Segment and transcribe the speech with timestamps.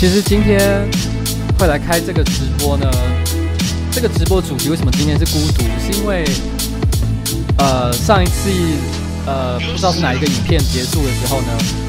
[0.00, 0.58] 其实今天
[1.58, 2.90] 会来开这个直播呢，
[3.92, 5.62] 这个直播主题为什么今天是孤独？
[5.78, 6.24] 是因为
[7.58, 8.48] 呃上一次
[9.26, 11.48] 呃不知道是哪一个影片结束的时候呢，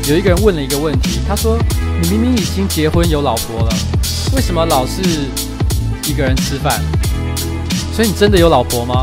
[0.09, 1.57] 有一个人问了一个问题，他说
[2.03, 3.73] ：“你明明已经结婚有老婆了，
[4.35, 5.01] 为什么老是
[6.05, 6.81] 一个人吃饭？
[7.95, 9.01] 所以你真的有老婆吗？”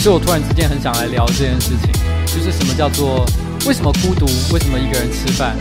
[0.00, 1.92] 所以我突然之间很想来聊这件事情，
[2.34, 3.26] 就是什么叫做
[3.66, 4.24] 为什么孤独？
[4.54, 5.54] 为什么一个人吃饭？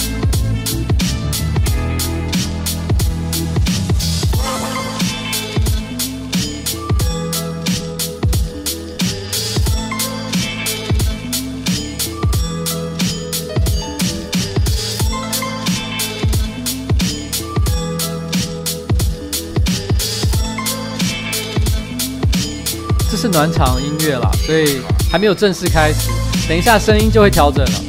[23.18, 24.80] 是暖场音乐啦，所以
[25.12, 26.12] 还没有正式开始，
[26.48, 27.87] 等一下声音就会调整了。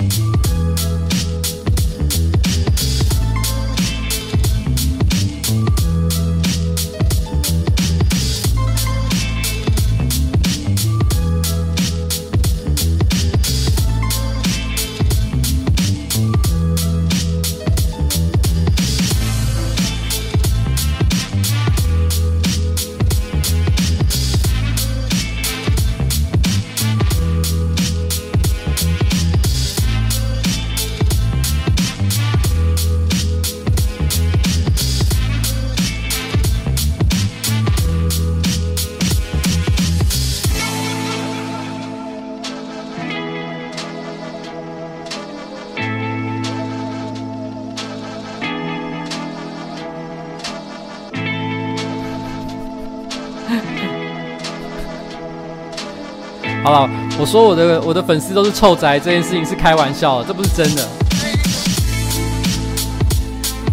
[57.31, 60.89] 说我的我的粉丝都是臭宅，这件事情是开玩笑的，这不是真的。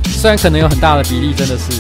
[0.10, 1.72] 虽然可能有很大的比例真的是。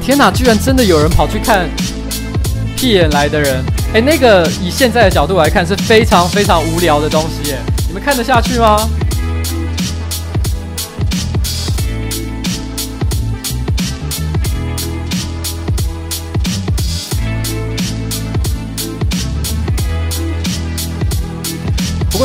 [0.00, 1.68] 天哪，居然真的有人跑去看
[2.76, 3.64] 屁眼来的人！
[3.94, 7.58] 哎，那个以现在的角度来看是非常非常无聊的东西，哎，
[7.88, 8.88] 你们看得下去吗？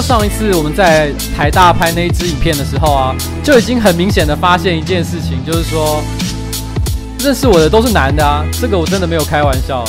[0.02, 6.02] 上一次我们在台大拍那一支影片的时候啊，就已经很明显的发现一件事情，就是说
[7.20, 9.84] 认识我的都是男的啊，这个我真的没有开玩笑。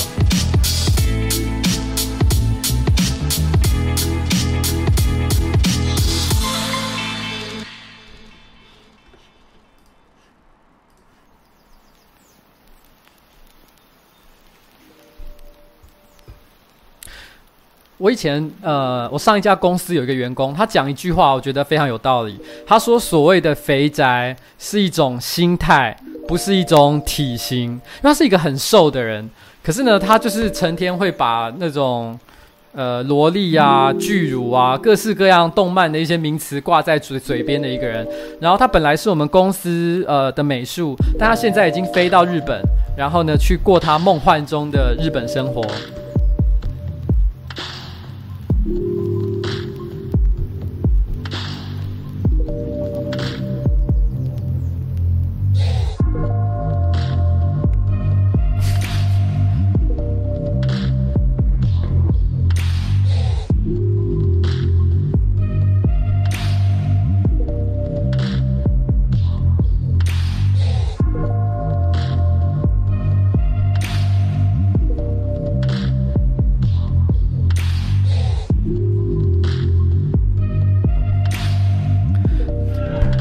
[17.98, 22.38] 我以前，呃，我上一家公司有一个员工，他讲一句话，我觉得非常有道理。
[22.64, 25.96] 他说：“所谓的肥宅是一种心态，
[26.28, 27.62] 不是一种体型。
[27.72, 29.28] 因为他是一个很瘦的人，
[29.64, 32.16] 可是呢，他就是成天会把那种，
[32.72, 38.06] 呃，萝莉啊、巨乳啊，各式各样动漫的一些名词挂在嘴嘴边的一个人。
[38.40, 42.62] 然后他本来是我们公司呃的美术，但他现在已经飞到日本，
[42.96, 45.60] 然后呢，去过他梦幻中的日本生活。”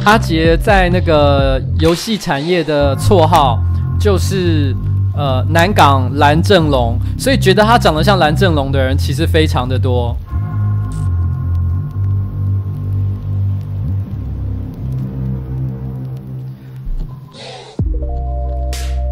[0.08, 3.60] 阿杰在那个游戏产业的绰号
[4.00, 4.74] 就是
[5.14, 10.16] 呃南港蓝正龙，所以觉得他长得像蓝正龙的人其实非常的多。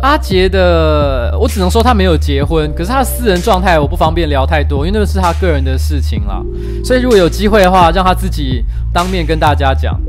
[0.02, 6.42] 阿杰的，我只能说他没有结婚，可是他的私人状态我不方便聊太多，因为那是他个人的事情啦。
[6.86, 8.64] 所以如果有机会的话，让他自己
[8.94, 10.00] 当面跟大家讲。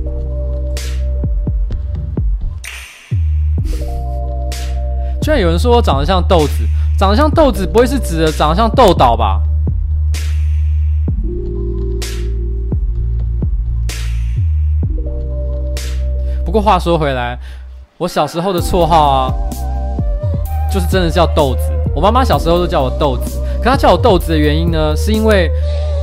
[5.27, 6.65] 居然有人说我长得像豆子，
[6.97, 9.43] 长得像豆子不会是指的长得像豆岛吧？
[16.45, 17.37] 不过话说回来，
[17.99, 19.35] 我小时候的绰号啊，
[20.73, 21.73] 就是真的叫豆子。
[21.93, 25.51] 我妈妈小时候都叫我豆子，可她叫我豆子的原因呢，是因为，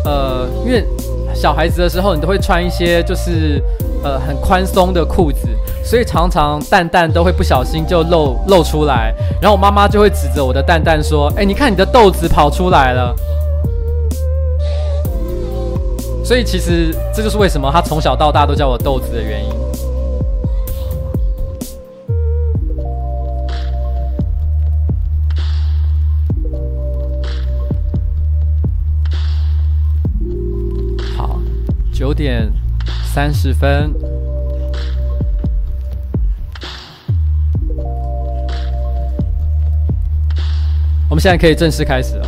[0.03, 0.85] 呃，因为
[1.33, 3.63] 小孩子的时候你都会穿一些就是
[4.03, 5.47] 呃很宽松的裤子，
[5.83, 13.13] 所以常常蛋蛋都会不小心就露露出来，然后我妈妈就会指着我的蛋蛋说：“哎，你看你的豆子跑出来了。”
[16.23, 19.51] 所以其实这就是为什么她从小到大都叫我豆子的原因。
[31.17, 31.37] 好
[31.93, 32.49] 九点
[33.13, 33.93] 三十分，
[41.13, 42.25] 我们现在可以正式开始了。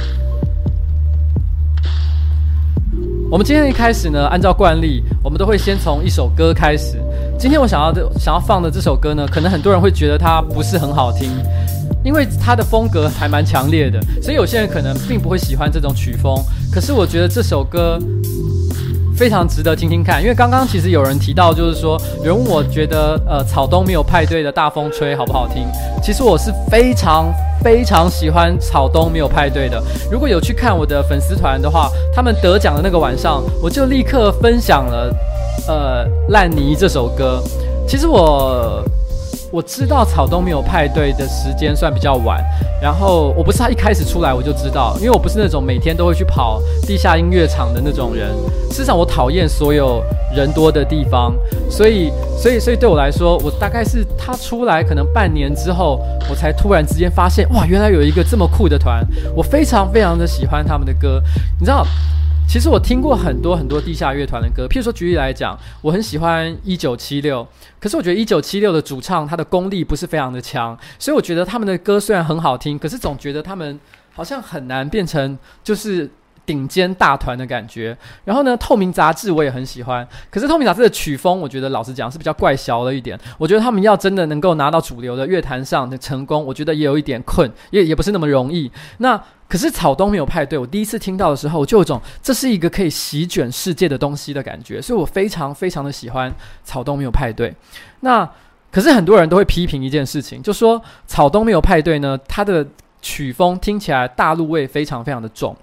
[3.32, 7.02] 我们今天一开始呢，按照惯例，我们都会先从一首歌开始。
[7.36, 11.32] 今天我想要的、想要放的这首歌呢，可能很多人会觉得它不是很好听，
[12.04, 16.38] 因为它的风格还蛮强烈的，所以有些人可能并不会喜欢这种曲风。
[16.72, 17.98] 可是我觉得这首歌。
[19.18, 25.66] 非常值得听听看，因为刚刚其实有人提到，就是说有人问我觉得，呃，草东没有派对的大风吹好不好听？
[26.04, 29.82] 其实我是非常非常喜欢草东没有派对的。
[30.12, 35.16] 如果有去看我的粉丝团的话，他们得奖的那个晚上，我就立刻分享了，
[35.68, 37.42] 呃，烂泥这首歌。
[37.88, 38.84] 其实我。
[39.52, 42.44] 我知道草东没有派对的时间算比较晚，
[42.82, 48.30] 然后我不是他一开始出来我就知道，因为我不是那种每天都会去跑地下音乐场的那种人。
[48.70, 50.04] 事实上，我讨厌所有
[50.36, 51.34] 人多的地方，
[51.70, 61.22] 所以，所以，所以对我来说，我大概是他出来可能半年之后，我才突然之间发现，哇，原来有一个这么酷的团，我非常非常的喜欢他们的歌，
[61.60, 61.86] 你知道。
[62.48, 67.46] 其实我听过很多很多地下乐团的歌，譬如说举例来讲，我很喜欢一九七六，
[67.80, 73.80] 可是我觉得一九七六的主唱他的功力不是非常的强，所以我觉得他们的歌虽然很好听，可是总觉得他们
[74.14, 76.10] 好像很难变成就是。
[76.46, 83.20] 顶尖大团的感觉，然后呢，透明杂志我也很喜欢，可是透明杂志的曲风，我觉得老实讲是比较怪小了一点。
[83.38, 88.72] 我觉得他们要真的能够拿到主流的乐坛上的成功，我觉得也有一点困，也也不是那么容易。
[89.00, 96.34] 那可是草东没有派对，我第一次听到的时候，我就有种这是一个可以席卷世界的东西的感觉，所以我非常非常的喜欢
[96.64, 97.54] 草东没有派对。
[98.02, 98.28] 那
[98.72, 102.66] 可是很多人都会批评一件事情，就说草东没有派对呢，它的
[103.02, 105.56] 曲风听起来大陆味非常非常的重。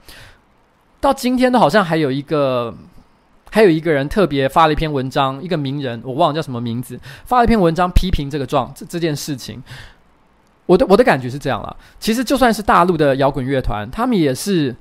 [1.02, 2.72] 到今天都好像还有一个，
[3.50, 9.60] 还有一个人特别发了一篇文章，一个名人我忘了叫什么名字，发了一篇文章批评这个状这这件事情。
[10.66, 14.72] 我的我的感觉是这样了，其实就算是大陆的摇滚乐团，他们也是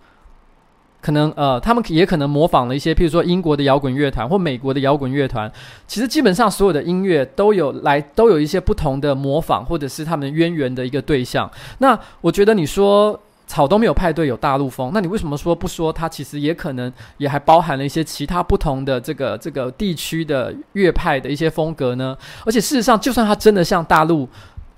[1.02, 5.52] 可能呃，他们也可能模仿了一些，譬如说英国的摇滚乐团或美国的摇滚乐团。
[5.88, 11.50] 其实基本上所有的音乐都有来都有一些不同的模仿或者是他们渊源的一个对象。
[11.80, 13.20] 那我觉得你说。
[13.52, 22.18] 草东没有派对有大陆风，那你为什么说不说它其实也可能也还包含了一些其他不同的这个这个地区的乐派的一些风格呢？
[22.46, 24.30] 而且事实上，就算它真的像大陆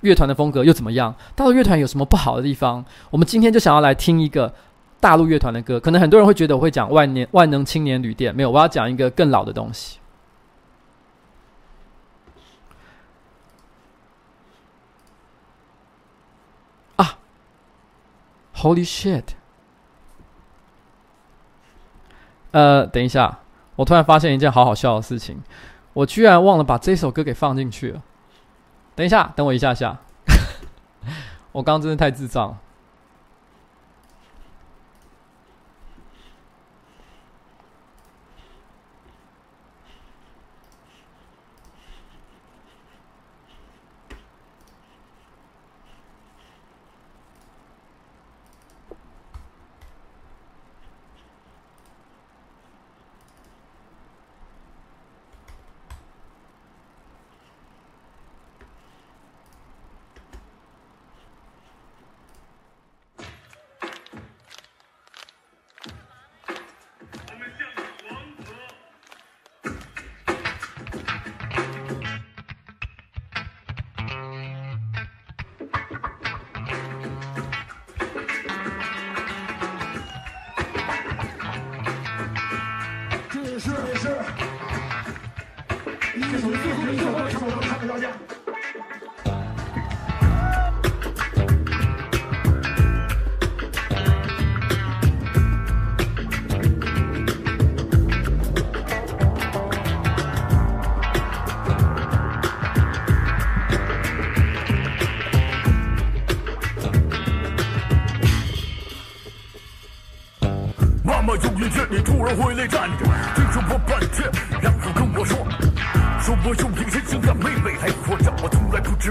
[0.01, 1.13] 乐团的风格又怎么样？
[1.35, 2.83] 大陆乐团有什么不好的地方？
[3.11, 4.51] 我们今天就想要来听一个
[4.99, 5.79] 大陆乐团的歌。
[5.79, 9.99] 可能很多人会觉得我会讲万年万能青年旅店，没有，我要讲一个更老的东西。
[18.55, 19.23] Holy shit！
[22.51, 23.39] 呃，等一下，
[23.75, 25.41] 我突然发现一件好好笑的事情，
[25.93, 28.01] 我居然忘了把这首歌给放进去了。
[28.95, 29.97] 等一下，等我一下下，
[31.51, 32.57] 我刚刚真的太智障了。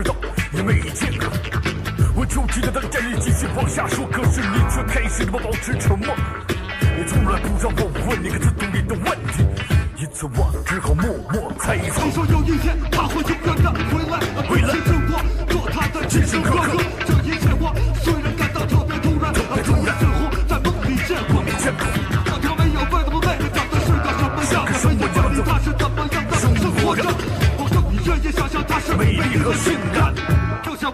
[0.03, 0.17] 知道，
[0.53, 1.29] 也没见过。
[2.15, 6.09] 我就记得当战你继续往下说，可是你却开始对我保持沉默。
[6.97, 9.45] 你从来不让我问你个最懂你的问题，
[9.99, 12.05] 因此我只好默默猜测。
[12.05, 13.23] 你说有一天他会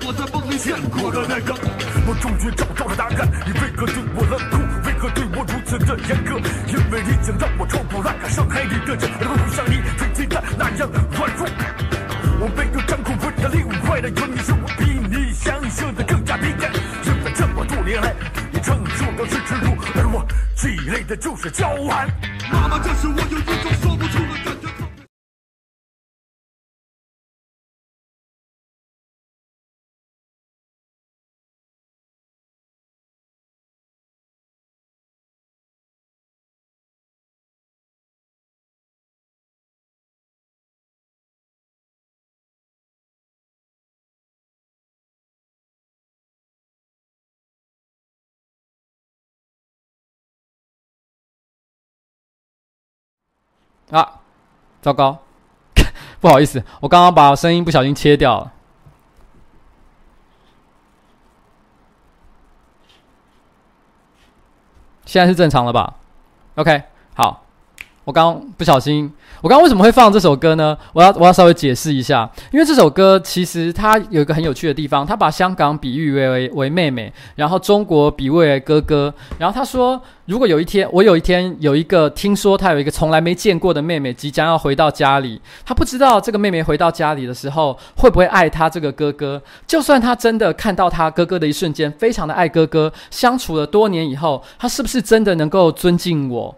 [0.09, 1.53] 我在梦里见过的那个。
[2.09, 4.57] 我终于找到了答案，你为何对我冷酷？
[4.89, 6.41] 为何对我如此的严格？
[6.67, 11.47] 因为你想让我冲破烂卡，伤害你的人，而不像你曾经的那样软弱。
[12.41, 16.73] 我没有掌控我的另外的原因是我比你想象的更加敏感。
[17.05, 18.15] 因为这么多年来，
[18.51, 22.07] 你承受的是耻辱，而我积累的就是骄傲。
[53.91, 54.21] 啊，
[54.83, 55.19] 糟糕，
[56.21, 58.53] 不好意思，我刚刚把声音不小心切掉了。
[65.07, 65.95] 现在是正常了吧
[66.57, 66.83] ？OK，
[67.15, 67.43] 好，
[68.09, 69.13] 我刚刚不小心。
[69.43, 70.75] 我刚刚为什么会放这首歌呢？
[70.95, 96.57] 我要我要稍微解释一下，因为这首歌其实它有一个很有趣的地方，它把香港比喻为为妹妹，然后中国比喻为哥哥，然后他说，如果有一天我有一天有一个听说他有一个从来没见过的妹妹即将要回到家里，他不知道这个妹妹回到家里的时候会不会爱他这个哥哥，就算他真的看到他哥哥的一瞬间非常的爱哥哥，相处了多年以后，他是不是真的能够尊敬我？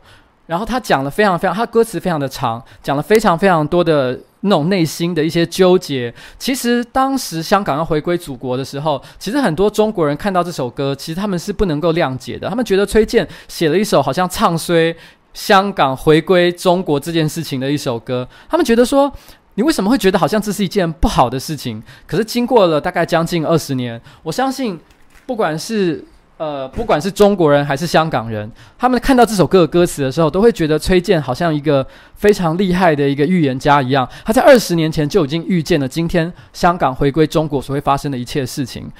[0.50, 6.12] 然后他讲了非常非常，他歌词非常的长，讲了非常非常多的那种内心的一些纠结。
[6.40, 12.48] 其实当时香港要回归祖国的时候，其实很多中国人看到这首歌，其实他们是不能够谅解的。
[12.48, 14.92] 他们觉得崔健写了一首好像唱衰
[15.32, 19.08] 香港回归中国这件事情的一首歌，他们觉得说，
[19.54, 21.80] 你为什么会觉得好像这是一件不好的事情？
[22.08, 24.80] 可是经过了大概将近二十年，我相信
[25.26, 26.04] 不管是。
[26.40, 34.08] 呃，不管是中国人还是香港人，他们看到这首歌的歌词的时候，都会觉得崔健好像一个非常厉害的一个预言家一样。
[34.24, 38.90] 他在二十年前就已经预见了今天香港回归中国所会发生的一切事情。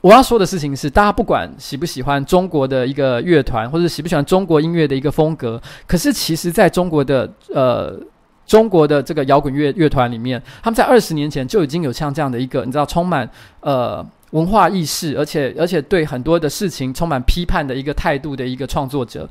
[0.00, 7.96] 我要说的事情是，大家不管喜不喜欢中国的一个乐团，或者喜不喜欢中国音乐的一个风格，可是其实在中国的呃
[8.44, 13.30] 中国的这个摇滚乐乐团里面，他们在二十年前就已经有像这样的一个你知道充满
[13.60, 14.04] 呃。
[14.36, 19.26] 文化意识，而且而且对很多的事情充满批判的一个态度的一个创作者，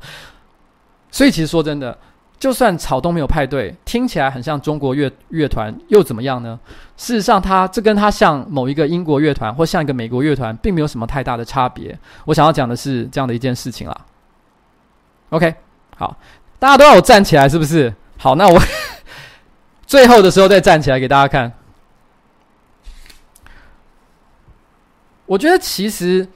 [1.12, 1.96] 所以其实说真的，
[2.40, 6.58] 就算草东没有派对，听起来很像中国乐乐团，又怎么样呢？
[6.96, 11.96] 事实上他，这跟他像某一个英国乐团或像一个美国乐团，并没有什么太大的差别。
[12.24, 13.96] 我想要讲的是这样的一件事情啦。
[15.28, 15.54] OK，
[15.96, 16.16] 好，
[16.58, 17.94] 大家都要我站起来，是不是？
[18.18, 18.60] 好，那我
[19.86, 21.52] 最后的时候再站起来给大家看。
[25.26, 26.26] 我觉得其实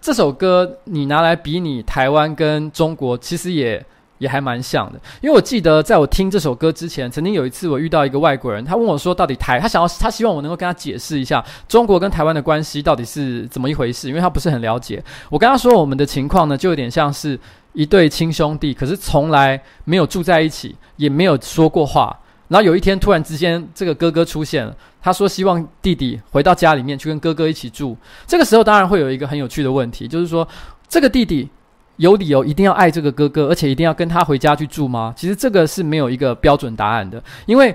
[0.00, 3.84] 这首歌你拿来比拟台湾跟中国，其实也
[4.18, 5.00] 也还蛮像的。
[5.20, 9.58] 因为我记得在我听这首歌之前，曾经有一次我遇到一个外国人，他问我说：“到底台……
[9.58, 15.02] 他想要他希望我能够跟他解释一下中国跟台湾的关系到底是怎么一回事？”因为他不是很了解。
[15.30, 17.38] 我跟他说我们的情况呢，就有点像是
[17.72, 22.16] 一对亲兄弟，可是从来没有住在一起，也没有说过话。
[22.52, 24.76] 然后有一天突然之间，这个哥哥出现了。
[25.00, 27.96] 他说希望弟弟回到家里面去跟哥哥一起住。
[28.26, 30.46] 这个时候当然会有一个很有趣的问题，就是说
[30.86, 31.48] 这个弟弟
[31.96, 35.14] 有理由一定要爱这个哥哥，而且一定要跟他回家去住吗？
[35.16, 37.24] 其实这个是没有一个标准答案的。
[37.46, 37.70] 因为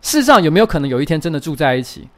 [0.00, 2.08] 事实上有没有可能有一天真的住在一起？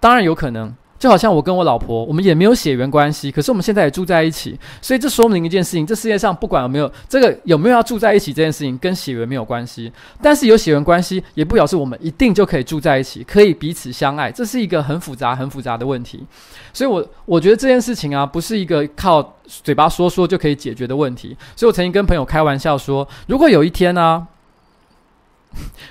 [0.00, 0.74] 当然有可能。
[0.98, 9.92] 就好像我跟我老婆，我们也没有血缘关系，可是我们现在也住在一起，所以这说明一件事情：这世界上不管有没有这个有没有要住在一起这件事情，跟血缘没有关系。
[10.22, 14.30] 但是有血缘关系，也不表示我们一定就可以住在一起，可以彼此相爱。
[14.30, 16.24] 这是一个很复杂、很复杂的问题。
[16.72, 21.36] 所以我我觉得这件事情啊，不是一个靠嘴巴说说就可以解决的问题。
[21.54, 24.26] 所以我曾经跟朋友开玩笑说：如果有一天呢、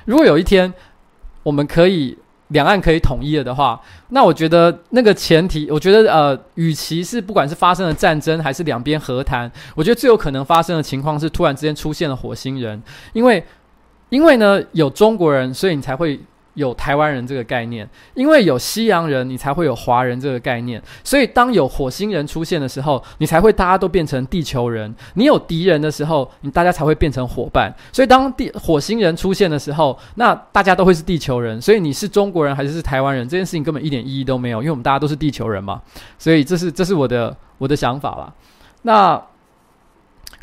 [0.06, 0.74] 如果有一天
[1.44, 2.18] 我们可以。
[2.54, 13.44] 两岸可以统一了的话，那我觉得那个前提，我觉得呃，与其是不管是发生了战争，还是两边和谈，我觉得最有可能发生的情况是突然之间出现了火星人，因为
[14.10, 16.20] 因为呢有中国人，所以你才会。
[16.56, 20.82] 有台湾人这个概念，因为有西洋人，你才会有华人这个概念。
[21.04, 24.94] 所以，当有火星人出现的时候，你才会大家都变成地球人。
[25.16, 27.74] 你有敌人的时候，你大家才会变成伙伴。
[27.92, 31.62] 所以，当地火星人出现的时候，那大家都会是地球人。
[31.62, 35.82] 所以，你是中国人还是是台湾人，这件事情根本一点意义都没有，因为我们大家都是地球人嘛。
[36.18, 38.34] 所以，这是这是我的我的想法啦。
[38.84, 39.22] 那。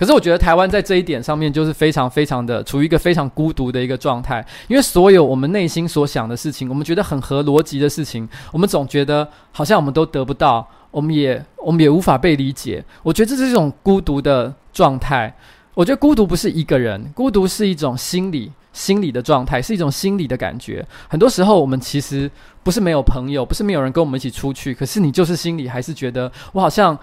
[0.01, 12.83] 可是我觉得台湾在这一点上面就是非常非常的处于一个非常孤独的一个状态，因为所有我们内心所想的事情，我们觉得很合逻辑的事情，我们总觉得好像我们都得不到，我们也我们也无法被理解。
[13.03, 15.37] 我觉得这是一种孤独的状态。
[15.75, 20.83] 我觉得孤独不是一个人，孤独是一种心理心理的状态，是一种心理的感觉。
[21.09, 22.31] 很多时候我们其实
[22.63, 26.99] 不是没有朋友，不是没有人跟我们一起出去，可是你就是心里还是觉得我好像。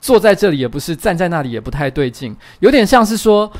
[0.00, 3.50] 坐在这里也不是，站在那里也不太对劲，有点像是说，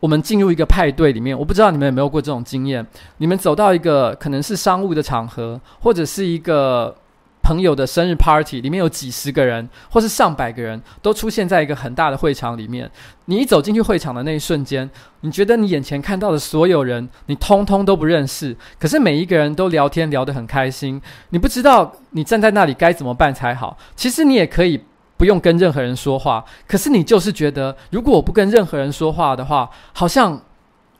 [0.00, 2.86] 我们进入一个派对里面，我不知道你们有没有过这种经验。
[3.18, 6.94] 你们走到一个可能是商务的场合，或者是一个
[7.42, 12.90] 朋友的生日 party，里面有几十个人，或是上百个人，都出现在一个很大的会场里面。
[13.26, 14.88] 你一走进去会场的那一瞬间，
[15.20, 21.00] 你觉得你眼前看到的所有人，你通通都不认识，可是每一个人都聊天聊得很开心。
[21.30, 23.78] 你不知道你站在那里该怎么办才好。
[23.94, 24.80] 其实你也可以。
[25.18, 30.40] 不用跟任何人说话，可是你就是觉得，如果我不跟任何人说话的话，好像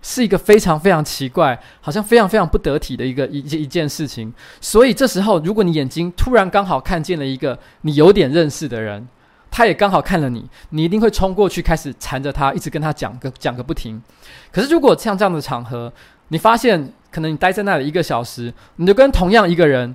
[0.03, 4.35] 是一个非常非常奇怪，好像非常非常不得体的一个一一件事情。
[4.61, 9.07] 所以这时候，如果你眼睛突然刚好看见了一个你有点认识的人，
[9.53, 14.03] 他也刚好看了你，你一定会冲过去开始缠着他，一直跟他讲个讲个不停。
[14.51, 15.93] 可是如果像这样的场合，
[16.29, 19.95] 你发现可能你待在那里一个小时，你就跟同样一个人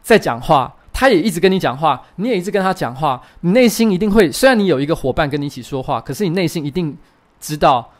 [0.00, 0.76] 在讲话。
[1.00, 6.98] 他也一直跟你讲话，你也一直跟他讲话，你内心一定会，虽然你有一个伙伴跟你一起说话，可是你内心一定
[7.38, 7.92] 知道，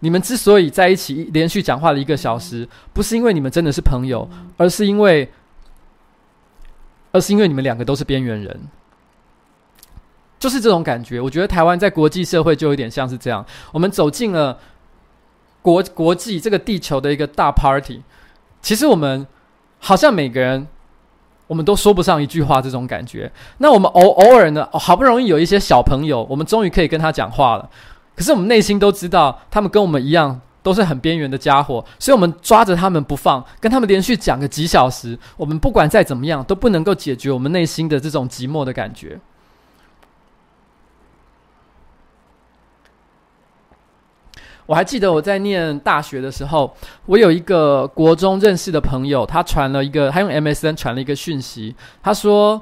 [0.00, 5.30] 你们之所以在一起连续讲话了一个小时，不是因为你们真的是朋友，而是因为，
[7.12, 8.60] 而是因为你们两个都是边缘人，
[10.40, 11.20] 就是这种感觉。
[11.20, 14.58] 我觉得台湾在国际社会就有点像是这样，我们走进了
[15.62, 18.02] 国国际这个地球的一个大 party，
[18.60, 19.24] 其实我们
[19.78, 20.66] 好像每个人。
[21.46, 23.30] 我们都说不上一句话，这种感觉。
[23.58, 27.68] 那我们偶偶尔呢，好不容易有一些小朋友，我们终于可以跟他讲话了。
[28.14, 35.18] 可是我们内心都知道，他们跟我们一样，都是很边缘的家伙，所以我们抓着他们不放，跟他们连续讲个几小时。
[35.36, 39.20] 我们不管再怎么样，都不能够解决我们内心的这种寂寞的感觉。
[44.66, 46.74] 我还记得我在念大学的时候，
[47.06, 52.60] 我有一个国中认识的朋友，他传了一个，他用 MSN 传了一个讯息，他说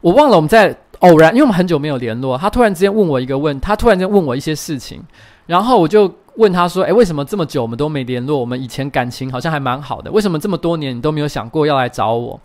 [0.00, 5.02] 我忘了我们在偶然，因为我们很久没有联络，他突然之间问我一个问，他突然间问我一些事情，
[5.46, 8.38] 然后我就问他说：“诶，为什么这么久我们都没联络？
[8.38, 12.38] 我们以前感情好像还蛮好的，为什么这么多年你都没有想过要来找我？”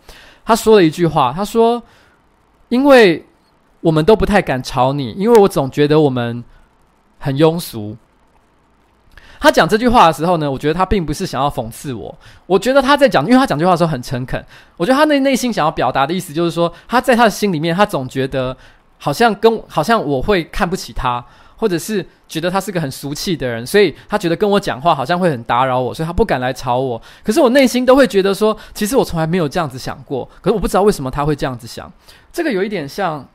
[0.44, 1.82] 他说了一句话，他说
[2.70, 3.26] ：“因为
[3.82, 6.42] 我们都不太敢吵你，因为我总觉得我们
[7.18, 7.96] 很庸俗。”
[9.40, 12.14] 他讲这句话的时候呢，我觉得他并不是想要讽刺我。
[12.44, 14.44] 我觉得他在讲，因为他讲这句话的时候很诚恳。
[14.76, 18.54] 我觉得他内内心想要表达的意思就是说，他在他的心里面，他总觉得
[18.98, 21.24] 好像跟好像我会看不起他，
[21.56, 27.00] 或者是觉得他是个很俗气的人，所以他觉得跟我讲话好像会很打扰我，所以他不敢来吵我。
[27.24, 30.28] 可是我内心都会觉得说，其实我从来没有这样子想过。
[30.42, 31.90] 可是我不知道为什么他会这样子想。
[32.30, 33.26] 这个有一点像。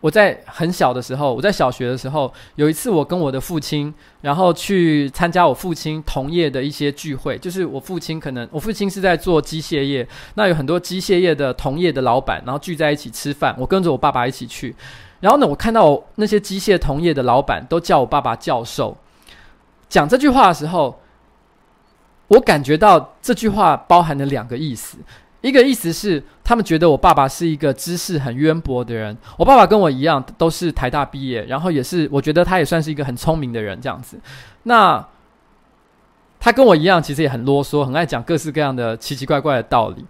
[0.00, 7.36] 我在很小的时候，我在小学的时候，有一次我跟我的父亲，然后去参加我父亲同业的一些聚会。
[7.36, 13.52] 就是我父亲可能，我父亲是在做机械业，那有很多机械业的同业的老板，然后聚在一起吃饭。
[13.58, 14.76] 我跟着我爸爸一起去，
[15.18, 18.96] 然后呢，我看到那些机械同业的老板都叫我爸爸教授。
[19.88, 21.00] 讲这句话的时候，
[22.28, 24.98] 我感觉到这句话包含了两个意思。
[25.40, 29.16] 一个意思是，他们觉得我爸爸是一个知识很渊博的人。
[29.36, 34.18] 我爸爸跟我一样，都是台大毕业，然后也是，我觉得他也算是一个很聪明的人，这样子。
[34.64, 35.06] 那
[36.40, 40.04] 他跟我一样，其实也很啰嗦，很爱讲各式各样的奇奇怪怪的道理。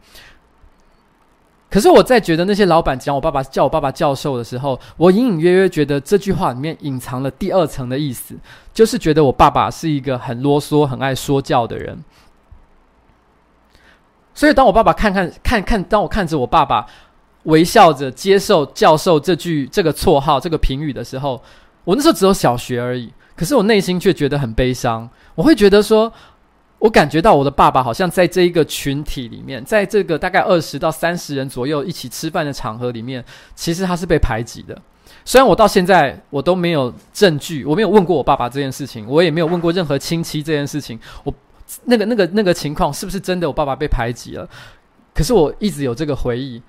[1.70, 8.34] 可是我在觉得那些老板讲我爸爸叫我爸爸教授的时候，我隐隐约约觉得这句话里面隐藏了第二层的意思，
[8.72, 12.02] 就是觉得我爸爸是一个很啰嗦、很爱说教的人。
[14.38, 16.86] 所以，当我爸爸看看看看，当我看着我爸爸
[17.42, 21.42] 微笑着接受教授这句这个绰号这个评语的时候，
[21.82, 23.12] 我那时候只有小学而已。
[23.34, 25.10] 可是我内心却觉得很悲伤。
[25.34, 26.12] 我会觉得说，
[26.78, 33.24] 我感觉到我的爸爸好像在这一个群体里面，在这个大概二十到三十人左右一起吃饭的场合里面，
[33.56, 34.80] 其实他是被排挤的。
[35.24, 40.96] 虽然我到现在我都没有证据，我没有问过我爸爸这件事情，我也没有问过任何亲戚这件事情。
[41.24, 41.34] 我
[41.84, 43.46] 那个那个那个情况是不是真的？
[43.46, 44.48] 我爸爸被排挤了？
[45.14, 46.62] 可是我一直有这个回忆，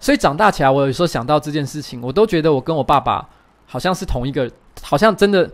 [0.00, 3.28] 所以长大起来，我有时候想到这件事情，我都觉得我跟我爸爸
[3.66, 4.50] 好像是同一个，
[4.82, 5.50] 好像真的。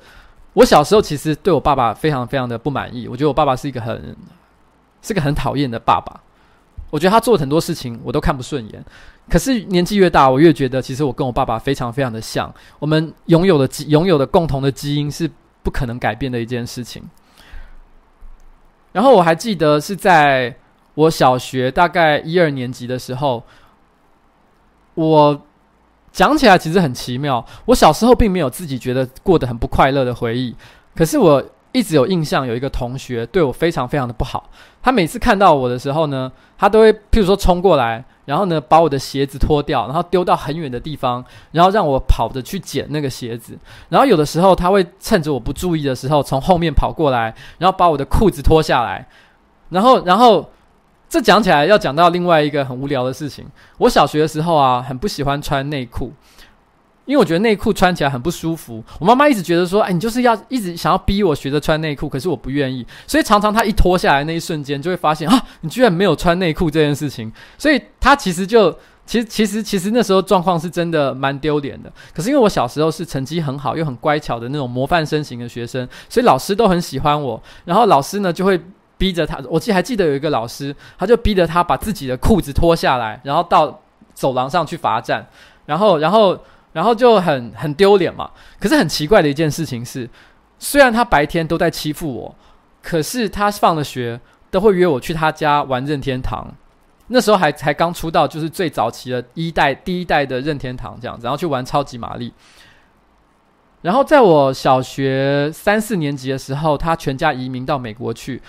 [0.52, 4.16] 我小时候其实对我爸爸非常非常的不满意，我觉得我爸爸是一个很
[5.02, 6.20] 是个很讨厌的爸爸。
[6.90, 8.85] 我觉得他做很多事情我都看不顺眼。
[9.28, 12.54] 可是年纪越大，我越觉得其实我跟我爸爸非常非常的像。
[12.78, 15.28] 我们拥有的拥有的共同的基因是
[15.64, 17.02] 不可能改变的一件事情。
[18.94, 20.57] 然后我还记得是在
[20.94, 23.42] 我小学大概一二年级的时候，
[24.94, 25.42] 我。
[26.14, 30.54] 讲起来其实很奇妙，我小时候并没有自己觉得过得很不快乐的回忆，
[30.94, 34.48] 可是我一直有印象，有一个同学对我非常非常的不好。
[34.80, 43.58] 他每次看到我的时候呢，他都会譬如说冲过来，然后呢把我的鞋子脱掉，然后丢到很远的地方，然后让我跑着去捡那个鞋子。
[43.88, 49.06] 然后有的时候他会趁着我不注意的时候从后面跑过来，然后把我的裤子脱下来，
[49.68, 50.48] 然后然后。
[51.06, 53.46] 这讲起来要讲到另外一个很无聊的事情。
[53.78, 56.10] 我小学的时候啊，很不喜欢穿内裤，
[57.04, 58.82] 因为我觉得内裤穿起来很不舒服。
[58.98, 67.32] 我妈妈一直觉得说：“哎，你就是要一直想要逼我学着穿内裤。”可是我不愿意，所以常常她一脱下来那一瞬间，就会发现啊，你居然没有穿内裤这件事情。
[67.58, 68.70] 所以她其实就
[69.06, 71.92] 其实其实其实那时候状况是真的蛮丢脸的。
[72.14, 77.42] 可是因为我小时候是成绩很好又很乖巧的那种模范生型的学生，所以老师都很喜欢我。
[77.64, 78.60] 然后老师呢就会。
[78.96, 83.80] 逼着他，我记还记得有一个老师，他就逼着他把自己的裤子脱下来，然后到
[84.14, 85.26] 走廊上去罚站，
[85.66, 86.38] 然后，然后，
[86.74, 88.30] 然后就很很丢脸嘛。
[88.60, 90.06] 可是很奇怪的一件事情是，
[90.58, 92.34] 虽然他白天都在欺负我，
[92.82, 96.54] 可是他放了学都会约我去他家玩任天堂。
[97.06, 102.34] 那时候还才刚出道，就是最早期的一代第一代的任天堂这样子，然后去玩超级玛丽。
[103.82, 108.42] 然后在我小学三四年级的时候，他全家移民到美国去。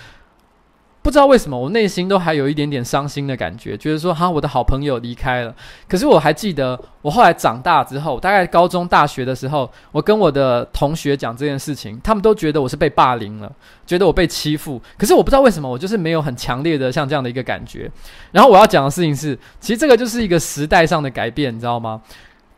[1.06, 5.54] 不知道为什么，我内心都还有一点点伤心的感觉，觉得说哈，我的好朋友离开了。
[5.86, 13.48] 可是我还记得，我后来长大之后，大概高中、大学的时候，我跟我的同学讲这件事情，他们都觉得我是被霸凌了，
[13.86, 14.82] 觉得我被欺负。
[14.98, 17.88] 可是我不知道为什么，我就是没有很强烈的像这样的一个感觉。
[18.32, 22.02] 然后我要讲的事情是，其实这个就是一个时代上的改变，你知道吗？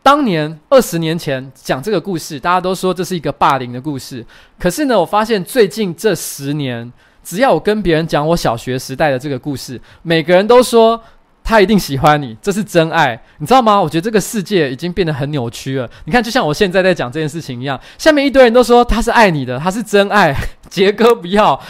[0.03, 4.25] 当年二十年前讲这个故事，大家都说这是一个霸凌的故事。
[4.59, 6.91] 可是呢，我发现最近这十年。
[7.29, 10.99] 只要我跟别人讲我小学时代的这个故事，每个人都说
[11.45, 13.79] 他一定喜欢你，这是真爱，你知道吗？
[13.79, 15.87] 我觉得这个世界已经变得很扭曲了。
[16.07, 20.35] 你看，就像我现在在讲这件事情一样，下面一堆人都说他是爱你的，他是真爱，
[20.71, 21.61] 杰哥不要，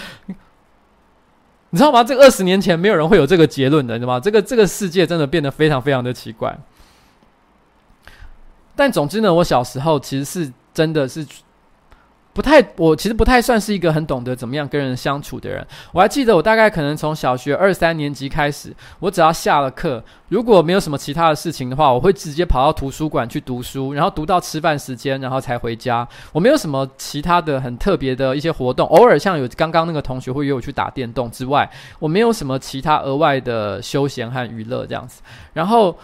[1.70, 2.04] 你知道吗？
[2.04, 4.20] 这二十年前没有人会有这个结论的，你知道吗？
[4.20, 6.56] 这个这个世界真的变得非常非常的奇怪。
[8.76, 11.26] 但总之呢，我小时候其实是真的是。
[12.38, 15.66] 不太，我其实不太算是一个很懂得怎么样跟人相处的人。
[15.90, 26.06] 我还记得，我大概可能从小学二三年级开始，我只要下了课，如果没有什么其他的事情的话，我会直接跑到图书馆去读书，然后读到吃饭时间，然后才回家。
[26.30, 35.22] 我没有什么其他的很特别的一些活动，偶尔像有刚刚那个同学会约我去打电动之外，我没有什么其他额外的休闲和娱乐这样子。
[35.54, 35.98] 然后，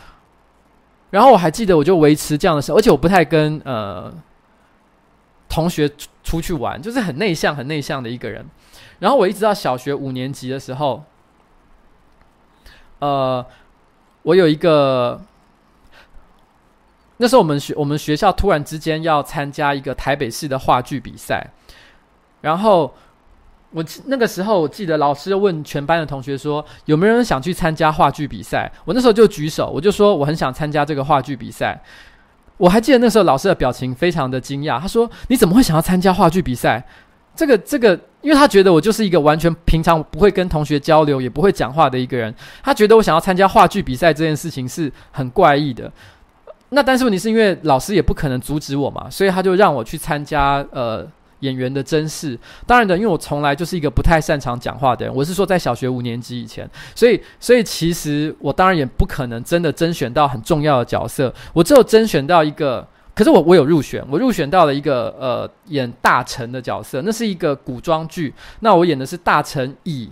[1.11, 4.13] 然后我还记得，我就维持这样的事，而且我不太跟呃。
[5.47, 5.89] 同学
[6.25, 8.45] 出去玩，就是很内向、很内向的一个人。
[8.99, 11.05] 然后我一直到小学五年级的时候，
[12.99, 13.45] 呃，
[14.23, 15.21] 我有一个，
[17.19, 21.47] 那时候我们学我们学校突然之间要参加一个台北市的话剧比赛，
[22.41, 22.95] 然后
[23.71, 28.73] 我那个时候我记得老师问全班的同学说，有没有人想去参加话剧比赛？
[28.87, 31.83] 我那时候就举手，我就说我很想参加这个话剧比赛。
[32.57, 36.85] 我还记得那时候老师的表情非常的惊讶，他说：“你怎么会想要参加话剧比赛？
[37.35, 45.91] 这个这个，因为他觉得我就是一个完全平常不会跟同学交流，也不会讲话的一个人，他觉得我想要参加话剧比赛这件事情是很怪异的。
[46.69, 51.07] 那但是问题是因为老师也不可能阻止我嘛，所以他就让我去参加呃。”
[51.45, 55.15] 演员的甄试，当然的，因为我从来就是一个不太擅长讲话的人。
[55.15, 61.33] 我是说，在小学五年级以前，所以，所以其实我当然也不可能真的甄选到很重要的角色。
[61.53, 68.33] 我只有甄选到一个，可是我我有入选，我入选到了一个呃演大臣的角色，那是一个古装剧。
[68.61, 70.11] 那我演的是大臣乙，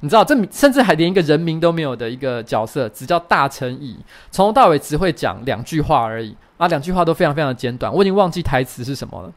[0.00, 3.96] 你知道，这甚至还连一个人名都没有的一个角色，只叫大臣乙，
[4.30, 9.32] 从头到尾只会讲两句话而已啊，两句话都非常非常的简短，我已经忘记台词是什么了。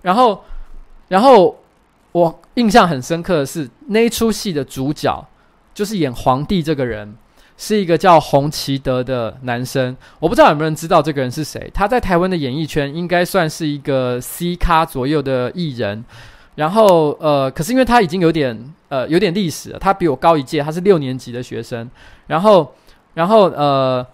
[0.00, 0.42] 然后。
[1.10, 1.58] 然后
[2.12, 5.26] 我印象很深刻的是那出戏的主角，
[5.74, 7.12] 就是演皇帝这个人，
[7.56, 9.96] 是一个叫洪奇德的男生。
[10.20, 11.68] 我不知道有没有人知道这个人是谁？
[11.74, 16.04] 他在台湾的演艺圈应该算是一个 C 咖左右的艺人。
[16.54, 21.90] 然后呃，可是因为他已经有点呃有点历史了，他比我高一届，他是六年级的学生。
[22.28, 22.72] 然后
[23.14, 24.06] 然后呃。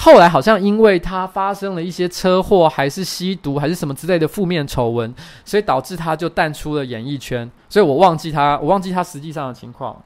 [0.00, 5.12] 后来好像因为他发生了一些车祸，还是吸毒，还是什么之类的负面丑闻，
[5.44, 7.50] 所以导致他就淡出了演艺圈。
[7.68, 10.00] 所以我忘记他，我忘记他实际上的情况。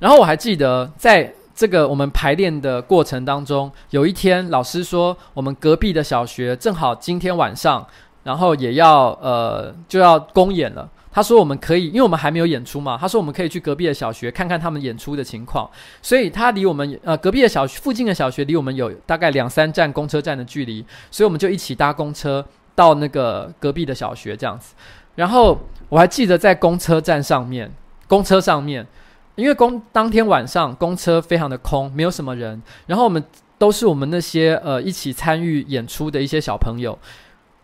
[0.00, 7.86] 然后我还记得，在这个我们排练的过程当中，有一天老师说，我们隔壁的小学正好今天晚上，
[8.24, 10.90] 然后也要呃就要公演了。
[11.10, 12.96] 他说：“我们可以，因为我们还没有演出嘛。
[13.00, 15.68] 他说我们可以去隔壁的小学看看他们演出的情况。
[16.02, 24.74] 所以他离我们呃隔壁的小学附近的小学离我们有大概两三站公车站的距离，所以我们就一起搭公车到那个隔壁的小学这样子。
[25.14, 27.72] 然后我还记得在公车站上面，
[28.06, 28.86] 公车上面，
[29.34, 32.62] 因为公当天晚上公车非常的空，没有什么人。
[32.86, 33.24] 然后我们
[33.56, 36.96] 都是我们那些呃一起参与演出的一些小朋友。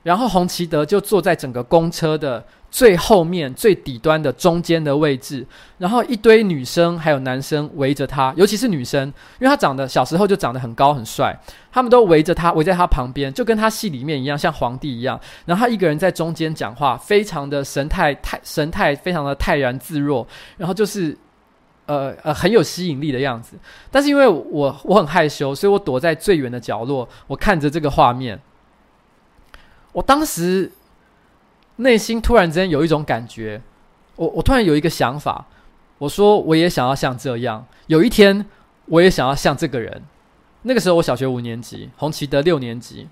[0.04, 5.46] 然后洪奇德就坐在整个公车的。”最后面最底端的中间的位置，
[5.78, 9.06] 然后一堆女生还有男生围着他，尤其是女生，
[9.38, 11.38] 因为他长得小时候就长得很高很帅，
[11.70, 15.20] 他们都围着他，围在他旁边，就跟他戏里面一样，像皇帝一样。
[15.46, 21.16] 然后他一个人在中间讲话，非常的神态泰神态非常的泰然自若，然后就是
[21.86, 23.56] 呃呃很有吸引力的样子。
[23.88, 28.36] 但是因为我我很害羞，所以我躲在最远的角落，我看着这个画面，
[29.94, 30.70] 我当时。
[31.78, 33.60] 内心突然之间有一种感觉，
[34.14, 35.44] 我我突然有一个想法，
[35.98, 38.46] 我说我也想要像这样，有一天
[38.86, 40.00] 我也想要像这个人。
[40.62, 43.08] 那个时候我小学五年级，洪奇德六年级，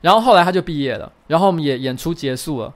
[0.00, 2.74] 然后后来他就毕业了，然后我们也演出结束了。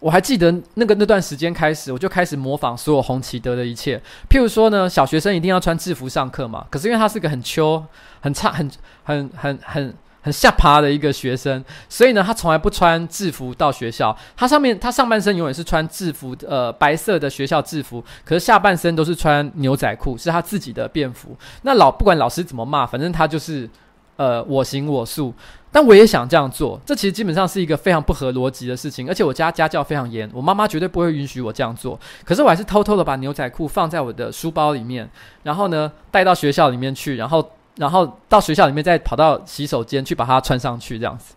[0.00, 3.98] 我还记得那个那段时间开始，我就开始模仿所有洪奇德的一切。
[4.28, 7.82] 譬如说呢，小学生一定要穿制服上课嘛，可是因为他是个很秋、
[8.20, 8.70] 很差、很
[9.04, 9.94] 很很很。
[10.24, 14.16] 很下爬的一个学生，所以呢，他从来不穿制服到学校。
[14.34, 21.36] 他上面他上半身永远是穿制服，呃，白色的学校制服，可是下半身都是穿牛仔裤，是他自己的便服。
[21.60, 23.68] 那老不管老师怎么骂，反正他就是
[24.16, 25.34] 呃我行我素。
[25.70, 29.06] 但我也想这样做，这其实基本上是一个非常不合逻辑的事情。
[29.06, 32.00] 而且我家家教非常严，我妈妈绝对不会允许我这样做。
[32.24, 35.10] 可是我还是偷偷的把牛仔裤放在我的书包里面，
[35.42, 37.46] 然后呢带到学校里面去，然后。
[37.76, 41.34] 然后到学校里面，再跑到洗手间去把它穿上去，这样子。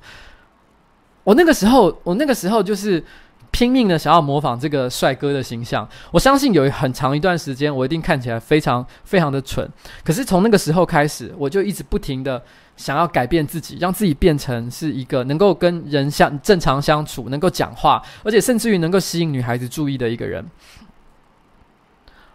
[1.23, 3.03] 我那个时候，我那个时候就是
[3.49, 5.87] 拼命的想要模仿这个帅哥的形象。
[6.11, 9.67] 我相信有很长一段时间，我一定看起来非常非常的蠢。
[10.03, 12.41] 可是从那个时候开始，我就一直不停的
[12.75, 20.45] 想要改变自己，让自己变成是一个能够跟人相正常相处、能够讲话，而且甚至于能够吸引女孩子注意的一个人。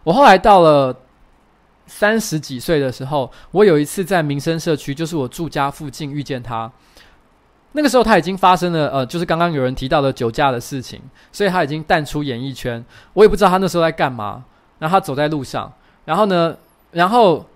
[0.02, 0.96] 我后来到了。
[1.94, 6.70] 三十几岁的时候，我有一次在民生社区，就是我住家附近遇见他。
[7.72, 11.00] 那个时候他已经发生了，呃，就是刚刚有人提到的酒驾的事情，
[11.30, 12.82] 所以他已经淡出演艺圈。
[13.12, 14.42] 我也不知道他那时候在干嘛。
[14.78, 15.72] 然后他走在路上，
[16.04, 16.56] 然后呢，
[16.90, 17.46] 然后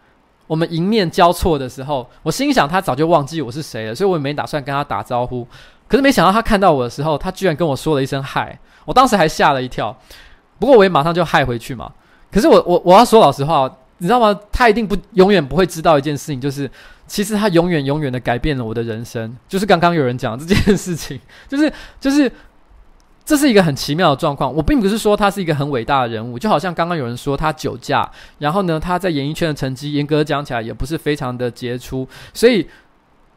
[0.47, 5.45] 我们迎面交错的时候，我心想他早就忘记我是谁了，所以我也没打算跟他打招呼。
[5.89, 9.97] 可是没想到他看到我的时候，他居然跟我说了一声嗨，我当时还吓了一跳。
[10.59, 11.91] 不过我也马上就嗨回去嘛。
[12.31, 13.71] 可是我我我要说老实话。
[13.99, 14.39] 你知道吗？
[14.53, 16.71] 他一定不永远不会知道一件事情，就是
[17.07, 19.37] 其实他永远永远的改变了我的人生。
[19.49, 22.31] 就是刚刚有人讲这件事情，就是就是
[23.25, 24.55] 这是一个很奇妙的状况。
[24.55, 32.67] 我并不是说他是一个很伟大的人物，就好像刚刚有人说他酒驾，然后呢，他在演艺圈的成绩严格讲起来也不是非常的杰出，所以。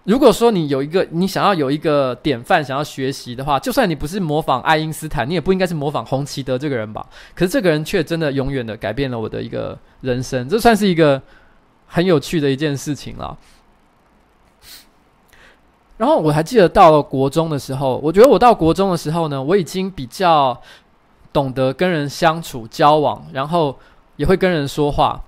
[0.05, 7.05] 如果说你有一个，你想要有一个典范，想要学习的话，就算你不是模仿爱因斯坦，你也不应该是模仿洪奇德这个人吧？
[7.35, 11.21] 可是这个人却真的永远的改变了我的一个人生，这算是一个
[11.85, 13.37] 很有趣的一件事情了。
[15.97, 20.59] 然后我还记得到了国中的时候，我觉得我到国中的时候呢，我已经比较
[21.31, 23.77] 懂得跟人相处交往，然后
[24.15, 25.21] 也会跟人说话。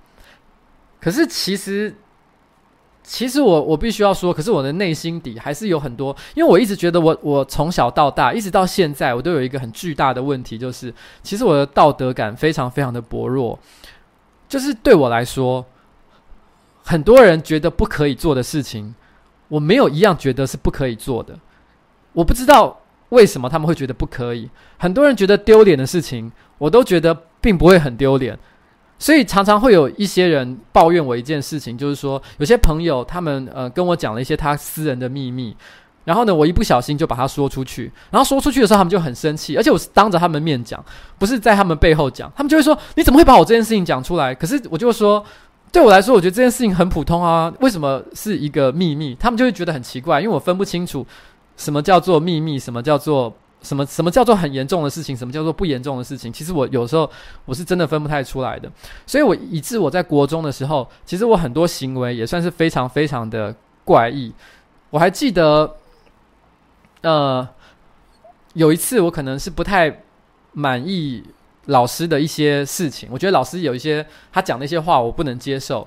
[0.98, 1.94] 可是其实。
[3.04, 13.58] 其实我我必须要说，可是我的内心底还是有很多，因为我一直觉得我我从小到大一直到现在，我都有一个很巨大的问题，就是其实我的道德感非常非常的薄弱。
[14.48, 15.64] 就是对我来说，
[16.84, 18.94] 很多人觉得不可以做的事情，
[19.48, 21.38] 我没有一样觉得是不可以做的。
[22.12, 24.48] 我不知道为什么他们会觉得不可以。
[24.78, 28.38] 很多人觉得丢脸的事情，我都觉得并不会很丢脸。
[29.02, 35.56] 所以常常会有一些人抱怨我一件事情，就是说有些朋友他们呃跟我讲了一些他私人的秘密，
[36.04, 40.84] 然后呢，我一不小心就把它说出去，然后说出去的时候，他们就很生气，而且我是当着他们面讲，
[41.18, 45.24] 不是在他们背后讲，他们就会说：“你怎么会把我这件事情讲出来？”可是我就说，
[45.72, 49.16] 对我来说，我觉得这件事情很普通啊，为什么是一个秘密？
[49.18, 51.04] 他们就会觉得很奇怪，因为我分不清楚
[51.56, 56.32] 什么叫做秘密，什么叫做什么什么叫做很严重的事情，什么叫做不严重的事情。
[56.32, 57.10] 其实我有时候
[57.44, 58.70] 我是真的分不太出来的，
[59.06, 64.32] 所以我以致我在国中的时候，其实我很多行为也算是非常非常的怪异。
[64.90, 65.76] 我还记得。
[67.02, 67.48] 呃，
[68.54, 70.04] 有一次我可能是不太
[70.52, 71.20] 满意
[71.64, 75.84] 老师的一些事情，我觉得老师有一些他讲的一些话我不能接受，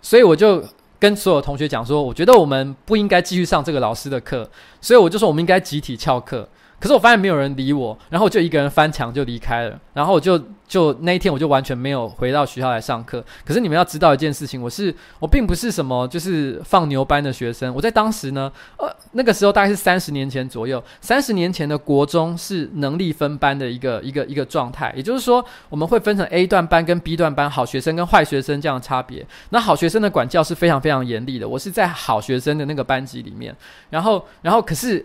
[0.00, 0.62] 所以我就
[1.00, 4.48] 跟所有同学讲说，我觉得我们不应该继续上这个老师的课，
[4.80, 6.48] 所以我就说我们应该集体翘课。
[6.80, 13.24] 可是我发现没有人理我，然后我就一个人翻墙就离开了，然后我就就那一天我就完全没有回到学校来上课。
[13.44, 29.26] 可是你们要知道一件事情，我是我并不是什么就是放牛班的学生，我在当时呢，呃，那个时候大概是三十年前左右，三十年前的国中是能力分班的一个一个一个状态，也就是说我们会分成 A 段班跟 B 段班，好学生跟坏学生这样的差别。
[29.50, 33.52] 那好学生的管教是非常非常严厉的，我是在好学生的那个班级里面，
[33.90, 35.04] 然后然后可是。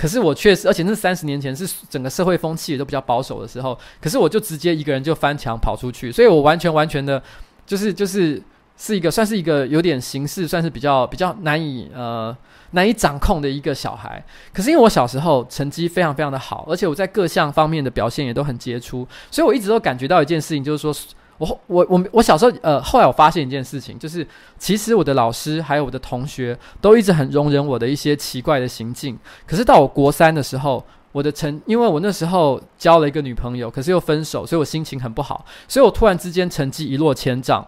[0.00, 3.78] 可是我确实，而且那三十年前，是整个社会风气也都比较保守的时候。
[4.00, 7.22] 可是我就直接一个人就翻墙跑出去，所以我完全完全的，
[7.66, 8.42] 就是就是
[8.78, 12.34] 是一个算是一个有点形式，算是比较比较难以呃
[12.70, 14.24] 难以掌控的一个小孩。
[14.54, 20.94] 可是因为我小时候成绩非常非常的好，而且我在各项方面的表现也都很杰出，所以我一直都感觉到一件事情，就是说。
[21.40, 24.26] 我我我我小时候呃，后来我发现一件事情，就是
[24.58, 29.18] 其实我的老师还有我的同学都一直很容忍我的一些奇怪的行径。
[29.46, 37.66] 可是到我国三的时候，我的成因为我那时候交了一个女朋友，可是又分手，所以我心情很不好，所以我突然之间成绩一落千丈。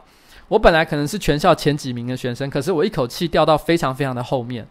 [0.48, 4.68] 我本来可能是全校前几名的学生，可是我一口气掉到非常非常的后面。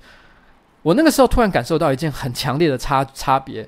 [0.83, 3.67] 我那个时候突然感受到一件很强烈的差差别，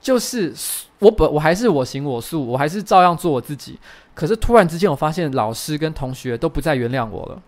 [0.00, 0.54] 就是
[1.00, 3.78] 我本我还是我行我素，我还是照样做我自己。
[4.14, 7.42] 可是突然之间，我发现老师跟同学都不再原谅我了。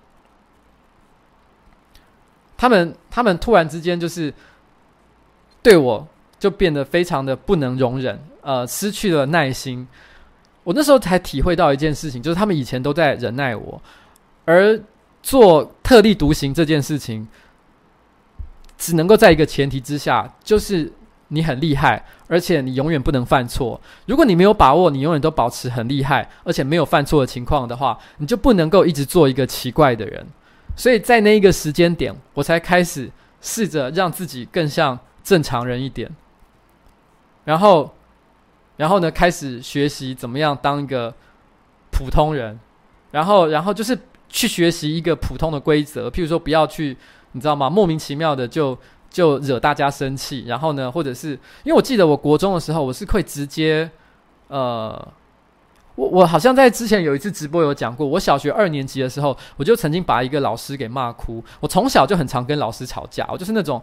[2.56, 4.32] 他们他们突然之间就是
[5.62, 9.86] 对我就变得非常的不能容忍，呃，失去了耐心。
[10.64, 13.82] 我那时候才体会到一件事情，就是他们以前都在忍耐我，
[14.46, 14.80] 而
[15.22, 17.28] 做特立独行这件事情，
[18.78, 20.90] 只能够在一个前提之下，就是。
[21.34, 23.78] 你很厉害，而且你永远不能犯错。
[24.06, 30.26] 如果你没有把握，你永远都保持很厉害，而且没有犯错的情况的话，你就不能够一直做一个奇怪的人。
[30.74, 33.10] 所以在那一个时间点，我才开始
[33.42, 36.10] 试着让自己更像正常人一点。
[37.44, 37.94] 然后，
[38.78, 41.14] 然后呢，开始学习怎么样当一个
[41.90, 42.58] 普通人。
[43.10, 43.98] 然后，然后就是
[44.30, 46.96] 去学习一个普通的规则，譬如说不要去，
[47.32, 47.68] 你知道吗？
[47.68, 48.78] 莫名其妙的就。
[49.12, 51.30] 就惹大家生气，然后呢，或者是
[51.64, 53.90] 因为我记得我国中的时候，我是会直接，
[54.48, 55.08] 呃，
[55.94, 61.44] 我我好像在之前有一次直播有讲过，我小学二年级的时候，我就曾经把一个老师给骂哭。
[61.60, 63.80] 我从小就很常跟老师吵架，我就是那种。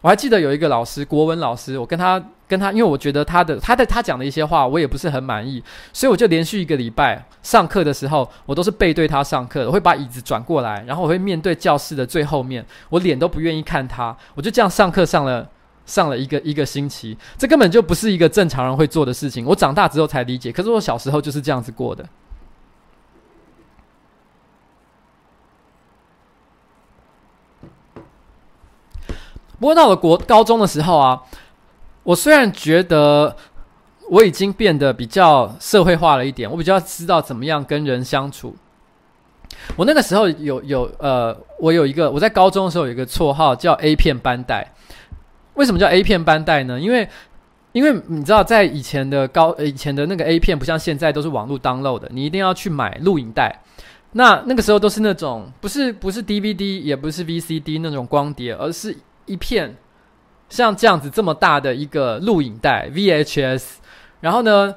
[0.00, 15.48] 我还记得有一个老师，国文老师，我跟他跟他，因为我觉得他的他的他讲的一些话，我也不是很满意，所以我就连续一个礼拜上课的时候，我都是背对他上课，我会把椅子转过来，然后我会面对教室的最后面，我脸都不愿意看他，我就这样上课上了
[15.84, 19.44] 上了一个一个星期，这根本就不是一个正常人会做的事情。
[19.44, 22.04] 我长大之后才理解，可是我小时候就是这样子过的。
[29.58, 31.20] 不过到了国高中的时候啊，
[32.04, 33.36] 我虽然觉得
[34.08, 38.54] 我已经变得比较社会化了一点，我比较知道怎么样跟人相处。
[39.76, 44.72] 我那个时候有有呃，我有一个我在高中的时候有一个绰号叫 A 片班带。
[45.54, 46.78] 为什么叫 A 片班带呢？
[46.78, 47.08] 因为
[47.72, 53.60] 因为你知道，在以前的高以前的那个 A 片，不像现在都是网络 download 的，你一定要去买录影带。
[54.12, 58.96] 那那个时候都是那种不是不是 DVD，也不是 VCD 那种光碟，而是。
[59.28, 59.76] 一片
[60.48, 63.64] 像这样子这么大的一个录影带 VHS，
[64.20, 64.74] 然后呢，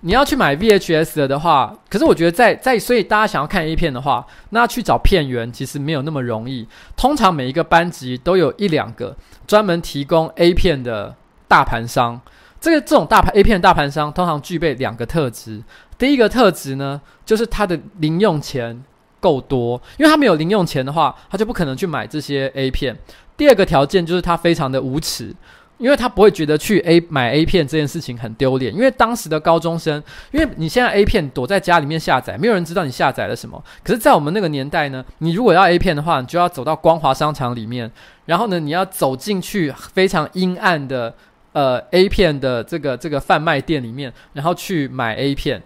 [0.00, 6.68] 你要去买 VHS 的话，可是我觉得在在，所以大家想要看 A 片的话，那去找片源其实没有那么容易。
[6.96, 11.16] 通常每一个班级都有一两个专门提供 A 片的
[11.48, 12.20] 大盘商。
[12.60, 15.62] 这个这种大盘 A 片大盘商通常具备两个特质。
[15.96, 18.84] 第一个特质呢，就是他的零用钱
[19.20, 22.96] 够多，因为他没有零用钱的话，他就不可能去买这些 A 片。
[23.38, 25.32] 第二个条件就是他非常的无耻，
[25.78, 33.62] 因为他不会觉得去 A 买 A 片这件事情很丢脸，因为当时的高中生，因为你现在 A 片躲在家里面下载，没有人知道你下载了什么。
[33.84, 37.88] 可是，在我们那个年代呢，你如果要 A 片的话，你就要走到光华商场里面，
[38.26, 41.14] 然后呢，你要走进去非常阴暗的
[41.52, 45.62] 呃 A 片的这个这个贩卖店里面，然后去买 A 片，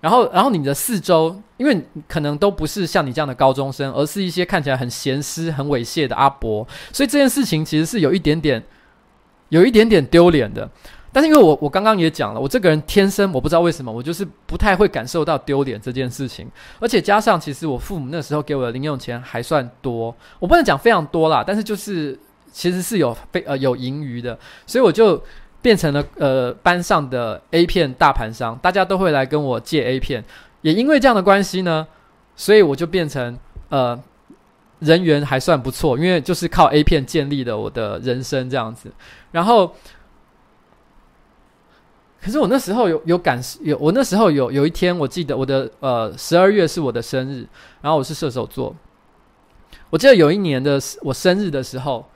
[0.00, 8.62] 然后然后你的四周，因为可能都不是像你这样的高中生，而是一些看起来很咸湿、很猥亵的阿伯，所以这件事情其实是有一点点。
[9.50, 10.68] 有一点点丢脸的，
[11.12, 22.18] 但是因为我我刚刚也讲了，我这个人天生我不知道为什么，我就是不太会感受到丢脸这件事情，而且加上其实我父母那时候给我的零用钱还算多，我不能讲非常多啦，但是就是
[22.50, 24.36] 其实是有非呃有盈余的，
[24.66, 25.22] 所以我就
[25.66, 30.22] 变成了呃班上的 A 片大盘商，大家都会来跟我借 A 片，
[30.62, 31.84] 也因为这样的关系呢，
[32.36, 33.36] 所以我就变成
[33.70, 34.00] 呃。
[34.80, 38.92] 人缘还算不错，因为就是靠 A 片建立的我的人生这样子。
[39.32, 39.74] 然后，
[42.22, 47.46] 可是我那时候有有感有，我那时候有有一天，我记得我的呃十二月是我的生日，
[47.80, 48.76] 然后我是射手座。
[49.88, 52.06] 我记得有一年的我生日的时候，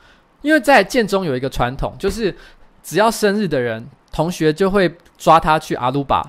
[0.43, 2.37] 因为在建中有一个传统，就是
[2.83, 6.23] 只要生日的人，同学就会抓他去阿鲁巴。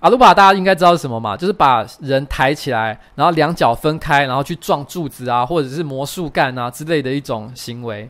[0.00, 1.36] 阿鲁巴大家应该知道是什么嘛？
[1.36, 8.08] 就是把人抬起来，然后两脚分开，然后去撞柱子啊，或者是魔术干啊之类的一种行为。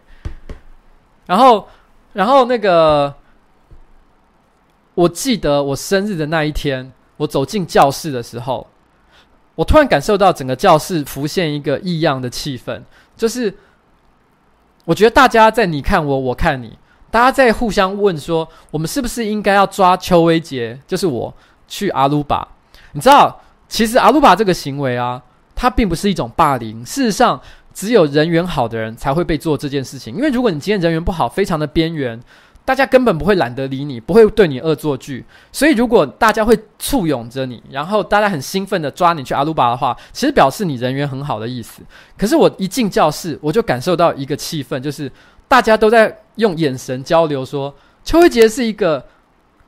[1.27, 1.67] 然后，
[2.13, 3.13] 然后那个，
[4.95, 8.67] 我记得我生日的那一天，我走进教室的时候，
[9.57, 12.83] 我突然感受到整个教室浮现一个异样的气氛，
[13.17, 13.53] 就是
[14.85, 16.79] 我觉得大家在你看我，我看你，
[17.11, 20.79] 大家在互相问说，我们是不是应该要抓邱威杰？
[20.87, 21.35] 就是我。
[21.73, 22.45] 去阿鲁巴，
[22.95, 25.23] 你知道，其实阿鲁巴这个行为啊，
[25.55, 26.85] 它并不是一种霸凌。
[26.85, 27.41] 事实上，
[27.73, 30.13] 只有人缘好的人才会被做这件事情。
[30.17, 32.21] 因为如果你今天人缘不好，非常的边缘，
[32.65, 35.25] 大家根本不会懒得理你，不会对你恶作剧。
[35.53, 41.83] 所以，如果大家会簇拥着你，然后大家很兴奋的抓你去阿鲁巴的话，其实表示你人缘很好的意思。
[42.19, 45.09] 可是我一进教室，我就感受到一个气氛，就是
[45.51, 47.75] 大家都在用眼神交流，说
[48.05, 49.05] 邱威杰是一个。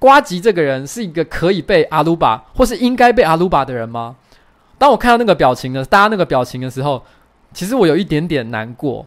[0.03, 4.17] 瓜吉这个人是一个可以被阿鲁巴，或是应该被阿鲁巴的人吗？
[4.77, 7.01] 当我看到那个表情的，大家那个表情的时候，
[7.55, 9.07] 其实我有一点点难过。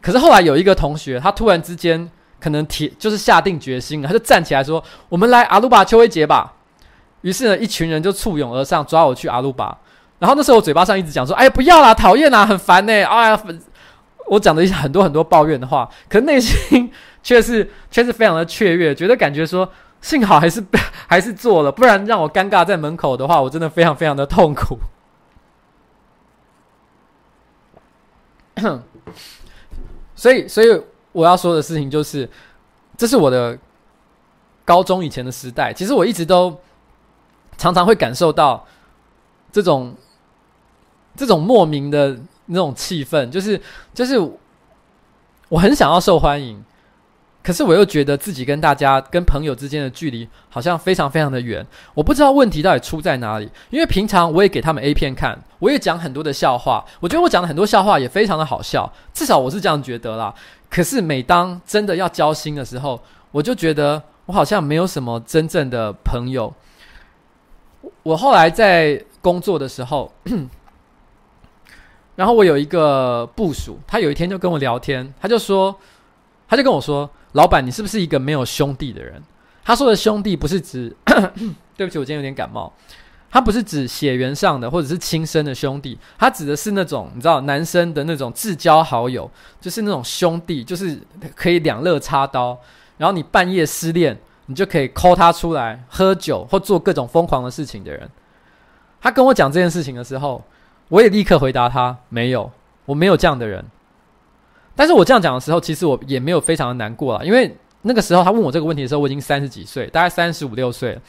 [0.00, 2.08] 可是后来有一个同学，他突然之间
[2.38, 6.54] 可能提就是下定决心，他就站起来说：“我们来阿鲁巴邱威杰吧。”
[7.22, 9.76] 于是呢，一群人就簇拥而上，抓我去阿鲁巴。
[10.20, 13.42] 然后那时候我嘴巴上一直讲说：“哎，不要啦，讨厌啦，很烦呢。”哎呀，
[14.28, 16.90] 我讲了一些很多很多抱怨的话，可内心
[17.22, 19.70] 却是却是非常的雀跃，觉得感觉说。
[20.00, 20.64] 幸好还是
[21.10, 24.78] 还是做了，不然让我尴尬在门口的话，我真的非常非常的痛苦。
[30.14, 32.30] 所以，所以我要说的事情就是，
[32.96, 33.58] 这是我的
[34.64, 35.72] 高中以前的时代。
[35.72, 36.56] 其实我一直都
[37.56, 38.64] 常常会感受到
[39.50, 39.96] 这种
[41.16, 42.16] 这种莫名的
[42.48, 43.58] 那种气氛，就是
[43.94, 44.18] 就是
[45.48, 46.62] 我很想要受欢迎。
[47.40, 53.48] 可是我又觉得自己跟大家、跟朋友之间的距离好像非常非常的远，我不知道问题到底出在哪里。
[53.70, 60.34] 因为平常我也给他们 A 片看，我也讲很多的笑话，我觉得我讲的很多笑话也非常的好笑，至少我是这样觉得啦。
[60.68, 66.52] 可是每当真的要交心的时候，我就觉得我好像没有什么真正的朋友。
[68.02, 70.12] 我后来在工作的时候，
[72.18, 75.72] 然后我有一个部属，他有一天就跟我聊天，他就说，
[76.48, 77.08] 他就跟我说。
[77.32, 79.22] 老板，你是不是一个没有兄弟的人？
[79.62, 80.92] 他说的兄弟不是指，
[81.76, 82.72] 对不起，我今天有点感冒。
[83.30, 90.98] 他不是指血缘上的或者是亲生的兄弟，他指的是那种你知道男生的那种至交好友，就是那种兄弟，就是
[91.36, 92.58] 可以两肋插刀，
[92.96, 98.10] 然后你半夜失恋，你就可以 call 他出来喝酒或做各种疯狂的事情的人。
[99.00, 100.42] 他跟我讲这件事情的时候，
[100.88, 102.50] 我也立刻回答他：没有，
[102.86, 103.64] 我没有这样的人。
[104.74, 111.02] 但是我这样讲的时候，其实我也没有非常的难过啦，因为那个时候他问我这个问题的时候，我已经三十几岁，大概三十五六岁了。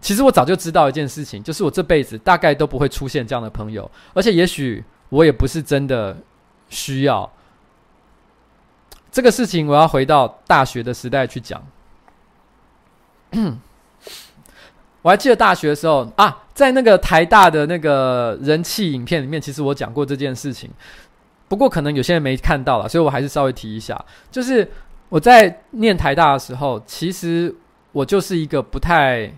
[0.00, 6.16] 其实我早就知道一件事情，就是我这辈子大概都不会出现这样的朋友，而且也许我也不是真的
[6.68, 7.30] 需要
[9.10, 9.66] 这个事情。
[9.66, 11.62] 我要回到大学的时代去讲。
[15.02, 20.70] 我还记得大学的时候啊，在那个台大的那个人气影片里面，其实我讲过这件事情。
[21.46, 23.98] 不过可能有些人没看到了，所以我还是稍微提一下。
[24.30, 24.70] 就是
[25.08, 27.54] 我在念台大的时候，其实
[27.92, 29.32] 我就是一个不太、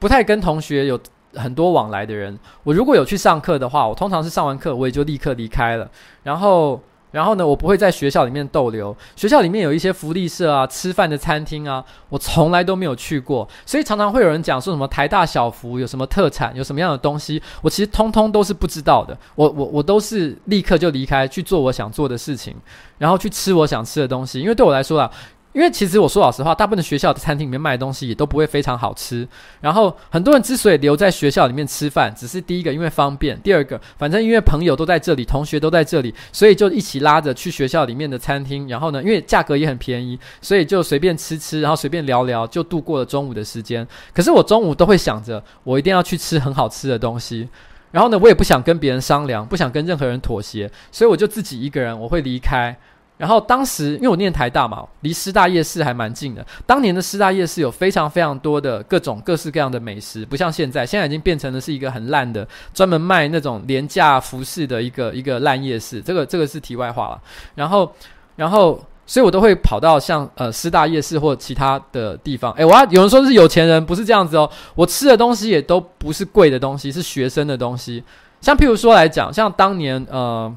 [0.00, 0.98] 不太跟同学有
[1.34, 2.36] 很多往来的人。
[2.64, 5.88] 我如果有去上课的话，我通常是上完课我也就立刻离开了。
[6.24, 6.82] 然后
[7.14, 8.94] 然后呢，我不会在学校里面逗留。
[9.14, 13.48] 学校里面有一些福利社啊、吃饭的餐厅啊，我从来都没有去过。
[13.64, 19.16] 所以常常会有人讲说什么台大小福有什么特产，有什么样的东西，我其实通通都是不知道的。
[19.36, 22.52] 我我我都是立刻就离开去做我想做的事情，
[22.98, 24.40] 然后去吃我想吃的东西。
[24.40, 25.08] 因为对我来说啊。
[25.54, 29.26] 因为其实我说老实话，大部分的学校的餐厅里面卖的东西也都不会非常好吃。
[29.60, 38.68] 然后很多人之所以留在学校里面吃饭，只是第一个因为方便，第二个反正因为朋友都在这里，同学都在这里，所以就一起拉着去学校里面的餐厅。
[38.68, 43.86] 然后呢，因为价格也很便宜，所以就随便吃吃，然后随便聊聊，就度过了中午的时间。
[44.12, 47.48] 可是我中午都会想着，我一定要去吃很好吃的东西。
[47.92, 52.76] 然后呢，我也不想跟别人商量，不想跟任何人妥协，所以我就自己一个人，我会离开。
[53.16, 56.44] 然后当时因为我念台大嘛，离师大夜市还蛮近的。
[56.66, 66.02] 当年的师大夜市有非常非常多的各种各式各样的美食，不像现在，现在已经变成了是一个很烂的，专门卖那种廉价服饰的一个一个烂夜市。
[66.02, 67.20] 这个这个是题外话了。
[67.54, 67.90] 然后
[68.34, 72.52] 然后，所以我都会跑到像呃师大夜市或其他的地方。
[72.54, 74.50] 诶，我要有人说是有钱人，不是这样子哦。
[74.74, 78.02] 我吃的东西也都不是贵的东西，是学生的东西。
[78.40, 80.52] 像譬如说来讲，像当年呃。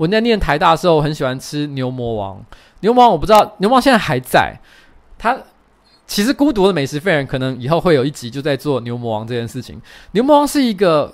[0.00, 2.42] 我在念台大的时候，我很喜欢吃牛魔王。
[2.80, 4.58] 牛魔王我不知道，牛魔王现在还在。
[5.18, 5.36] 他
[6.06, 9.78] 其实孤独的美食废人，可能以后会有一集就在做牛魔王这件事情。
[10.12, 11.12] 牛魔王是一个，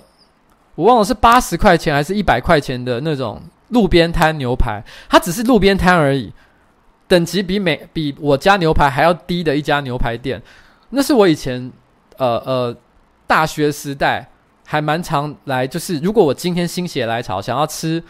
[0.75, 6.31] 我忘了是八十块钱还是一百块钱的那种路边摊牛排，它只是路边摊而已，
[7.09, 10.41] 等级比美比我家牛排还要低的一家牛排店。
[10.91, 11.69] 那是我以前
[12.15, 12.73] 呃呃
[13.27, 14.29] 大学时代
[14.65, 18.01] 还蛮常来，就是如果我今天心血来潮想要吃。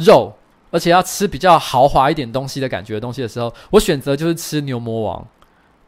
[0.00, 0.32] 肉，
[0.70, 5.26] 而且要吃比较豪华一点东西的感觉的东西的时候，我选择就是吃牛魔王，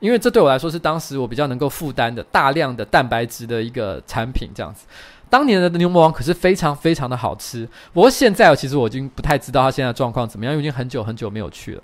[0.00, 4.50] 因为这对我来说是当时我比较能够负担的大量的蛋白质的一个产品。
[4.54, 4.86] 这样子，
[5.30, 7.68] 当年的牛魔王可是非常非常的好吃。
[7.92, 11.82] 不过现在，其实我已经不太知道它现在状况怎么样，因为已经很久很久没有去了。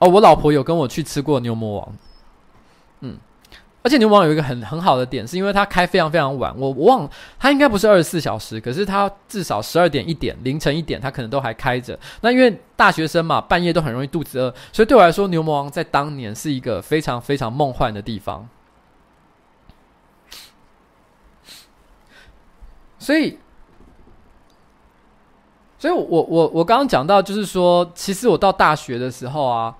[0.00, 1.92] 哦，我老婆有跟我去吃过牛魔王，
[3.82, 6.54] 而且牛魔王有一个很很好的点，是因为它开非常非常晚。
[6.58, 11.98] 我我忘了，它应该不是二十四小时，可是它至少十二点一点、凌晨一点，它可能都还开着。
[12.20, 18.46] 那因为大学生嘛，半夜都很容易肚子饿，所以对我来说，牛魔王在当年是一个非常非常梦幻的地方。
[22.98, 23.38] 所以，
[25.78, 29.74] 所以我我我刚刚讲到，就是说，其实我到大学的时候啊，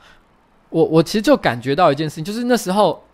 [0.70, 3.04] 我我其实就感觉到一件事情，就是那时候。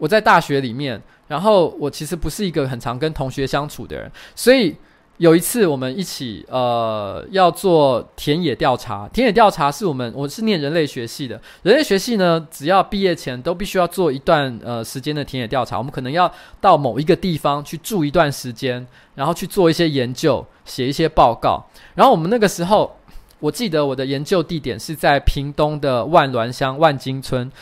[0.00, 4.74] 我在大学里面，然后我其实不是一个很常跟同学相处的人，所以
[5.18, 9.06] 有一次我们一起呃要做田野调查。
[9.12, 15.76] 田野调查是我们我是念人类学系的，人类学系呢，只要毕业前都必须要做一段呃时间的田野调查。
[15.76, 16.32] 我们可能要
[16.62, 21.62] 到某一个地方去住一段时间，然后去做一些研究，写一些报告。
[21.94, 22.96] 然后我们那个时候，
[23.38, 27.52] 我记得我的研究地点是在屏东的万峦乡万金村。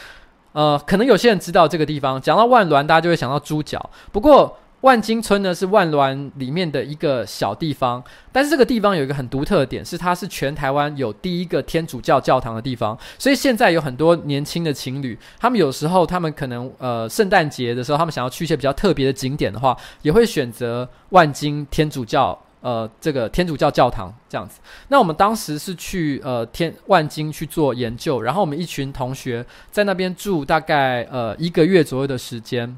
[0.53, 2.21] 呃，可能有些人知道这个地方。
[2.21, 3.91] 讲到万峦，大家就会想到猪脚。
[4.11, 8.03] 不过万金村呢，是万峦里面的一个小地方。
[8.33, 12.97] 但是这个地方有一个很独特的点，是它是全台湾有第一个天主教教堂的地方。
[13.19, 22.39] 所以现在有很多年轻的情侣，他们有时候他们可能呃圣诞节的时候，他们想要去一些比较特别的景点的话，也会选择万金天主教。
[22.61, 24.61] 呃，这个天主教教堂这样子。
[24.89, 32.77] 那我们当时是去呃天万金去做研究，然后我们一群同学在那边住大概呃一个月左右的时间。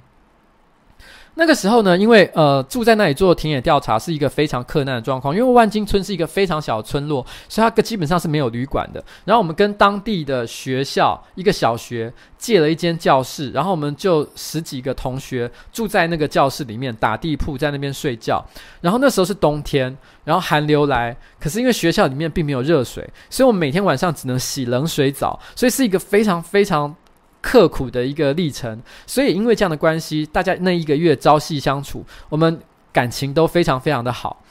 [1.35, 9.03] 那个时候呢，因为呃住在那里做田野调查是一个非常克难的状况，因为万金村是一个非常小的村落，所以它基本上是没有旅馆的。
[9.25, 18.45] 然后我们跟当地的学校一个小学借了一间教室，然后我们就十几个同学住在那个教室里面，打地铺在那边睡觉。
[18.83, 26.95] 然后那时候是冬天，然后寒流来，可是因为学校里面并没有热水，所以我们每天晚上只能洗冷水澡，所以是一个非常非常。
[27.43, 32.61] 刻苦的一个历程，所以因为这样的关系，大家那一个月朝夕相处，我们
[32.93, 34.43] 感情都非常非常的好。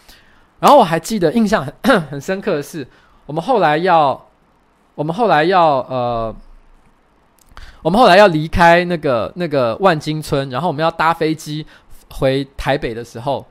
[0.60, 2.88] 然后我还记得印象很很深刻的是，
[3.26, 4.28] 我们后来要，
[4.96, 6.36] 我们后来要呃，
[7.82, 11.66] 我们后来要离开那个那个万金村，然后我们要搭飞机
[12.10, 13.46] 回台北的时候，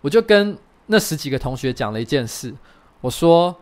[0.00, 0.56] 我就跟
[0.86, 2.54] 那十几个同学讲了一件事，
[3.02, 3.54] 我说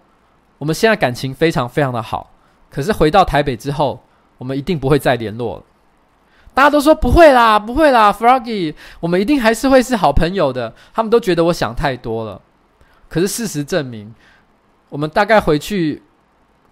[0.58, 2.30] 我们现在感情非常非常的好，
[2.70, 4.00] 可是回到台北之后。
[4.38, 5.64] 我们一定不会再联络了。
[6.54, 10.74] 大家都说不会啦，不会啦，Froggy，我们一定还是会是好朋友的。
[10.92, 12.40] 他们都觉得我想太多了。
[13.08, 14.12] 可是事实证明，
[14.88, 16.02] 我们大概回去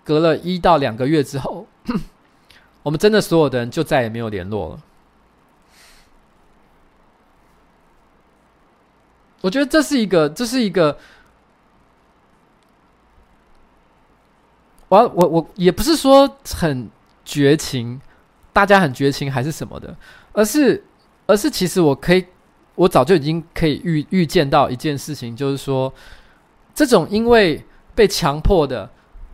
[0.02, 1.66] 隔了一到两个月之后，
[2.82, 4.80] 我们真的所有的人就再也没有联络了。
[9.42, 10.98] 我觉得这是一个，这是一个，
[14.88, 16.90] 我我我也不是说很
[17.27, 18.01] 绝情，
[18.53, 19.95] 大家很绝情还是什么的，
[20.33, 20.83] 而是
[21.27, 22.24] 而是其实我可以，
[22.77, 25.93] 我早就已经可以预预见到一件事情，就是说，
[26.72, 27.62] 这种因为
[27.95, 28.89] 被强迫的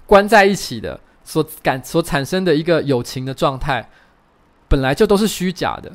[0.06, 3.90] 关在一起的所感所产生的一个友情的状态，
[4.68, 5.92] 本来就都是虚假的。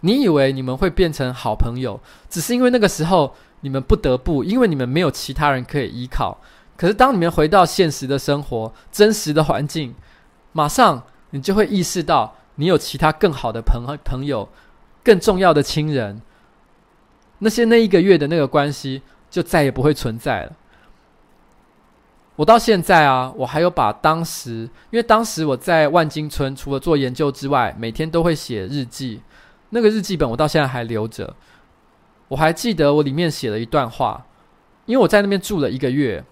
[0.00, 6.40] 你以为你们会变成好朋友，只是因为那个时候你们不得不，因为你们没有其他人可以依靠。
[6.76, 9.94] 可是当你们回到现实的生活、真实的环境，
[10.52, 14.48] 马上你就会意识到，你有其他更好的朋和朋友、
[15.02, 16.20] 更重要的亲人。
[17.38, 20.52] 那些那一个月的那个关系就再也不会存在了。
[22.36, 29.20] 我到现在啊，我还有把当时，因为当时我在万金村，除了做研究之外，每天都会写日记。
[29.70, 31.34] 那个日记本我到现在还留着，
[32.28, 34.26] 我还记得我里面写了一段话，
[34.86, 36.24] 因为我在那边住了一个月，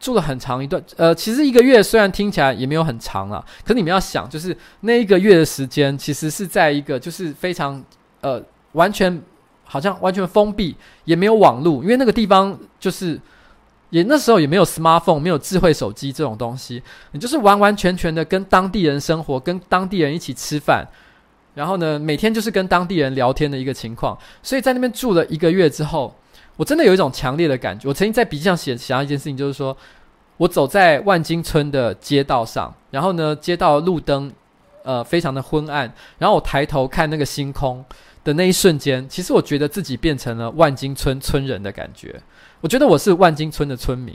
[0.00, 7.80] 住了很长一段，呃，其实一个月虽然听起来也没有很长了，可是你们要想，就是那一个月的时间，其实是在一个就是非常
[8.22, 8.42] 呃
[8.72, 9.20] 完全
[9.64, 10.74] 好像完全封闭，
[11.04, 13.20] 也没有网络，因为那个地方就是
[13.90, 16.82] 也那时候也没有 smartphone，没有智慧手机这种东西，
[17.12, 20.86] 你就是完完全全的跟当地人生活，跟当地人一起吃饭。
[21.52, 26.14] 然后呢，每天就是跟当地人聊天的一个情况，所以在那边住了一个月之后，
[26.60, 27.88] 我真的有一种强烈的感觉。
[27.88, 29.74] 我曾经在笔记上写想要一件事情，就是说
[30.36, 34.30] 我走在万金村的街道上，然后呢，街道路灯
[34.82, 37.82] 呃非常的昏暗，然后我抬头看那个星空
[38.22, 42.20] 的那一瞬间，其实我觉得自己变成了万金村村人的感觉。
[42.60, 44.14] 我觉得我是万金村的村民。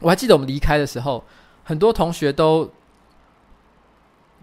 [0.00, 1.24] 我还记得我们离开的时候，
[1.64, 2.70] 很多同学都。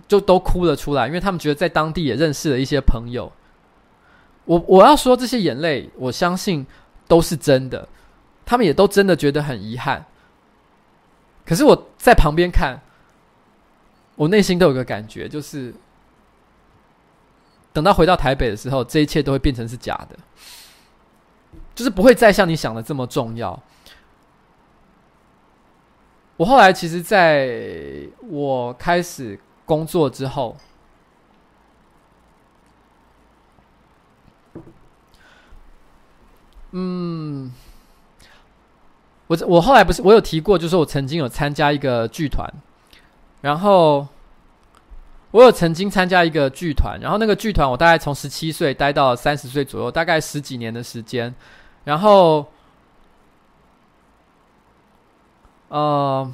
[0.08, 3.30] 就都哭了出来，因为他们觉得在当地也认识了一些朋友。
[4.48, 6.66] 我我要说这些眼泪，我相信
[7.08, 7.88] 都是真的，
[8.44, 10.04] 他们也都真的觉得很遗憾。
[11.46, 12.82] 可是我在旁边看，
[14.16, 15.72] 我内心都有个感觉，就是
[17.72, 20.18] 等到回到台北的时候，这一切都会变成是假的，
[21.76, 23.62] 就是不会再像你想的这么重要。
[26.38, 29.40] 我后来其实，在我开始。
[29.68, 30.56] 工作之后，
[36.80, 37.52] 嗯，
[39.26, 42.48] 我我后来不是我有提过，就是我曾经有参加一个剧团，
[43.42, 44.08] 然后
[45.32, 51.34] 我有曾经参加一个剧团，然后那个剧团我大概从十七岁待到三十岁左右，大概十几年的时间，
[51.84, 52.46] 然后，
[55.70, 56.32] 呃。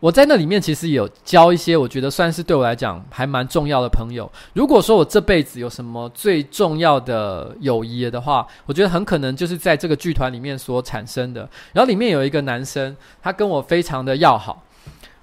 [0.00, 4.30] 我在那里面其实有交一些我觉得算是对我来讲还蛮重要的朋友。
[4.52, 11.40] 如果说我这辈子有什么最重要的友谊的话，我觉得很可能就是在这个剧团里面所产生的。
[11.72, 14.62] 然后里面有一个男生，他跟我非常的要好。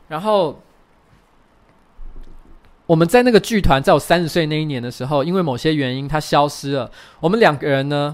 [0.10, 0.62] 然后
[2.86, 6.92] 我们在那个剧团，在我三十岁那一年的时候，因为某些原因他消失了。
[7.22, 8.14] 我们两个人呢，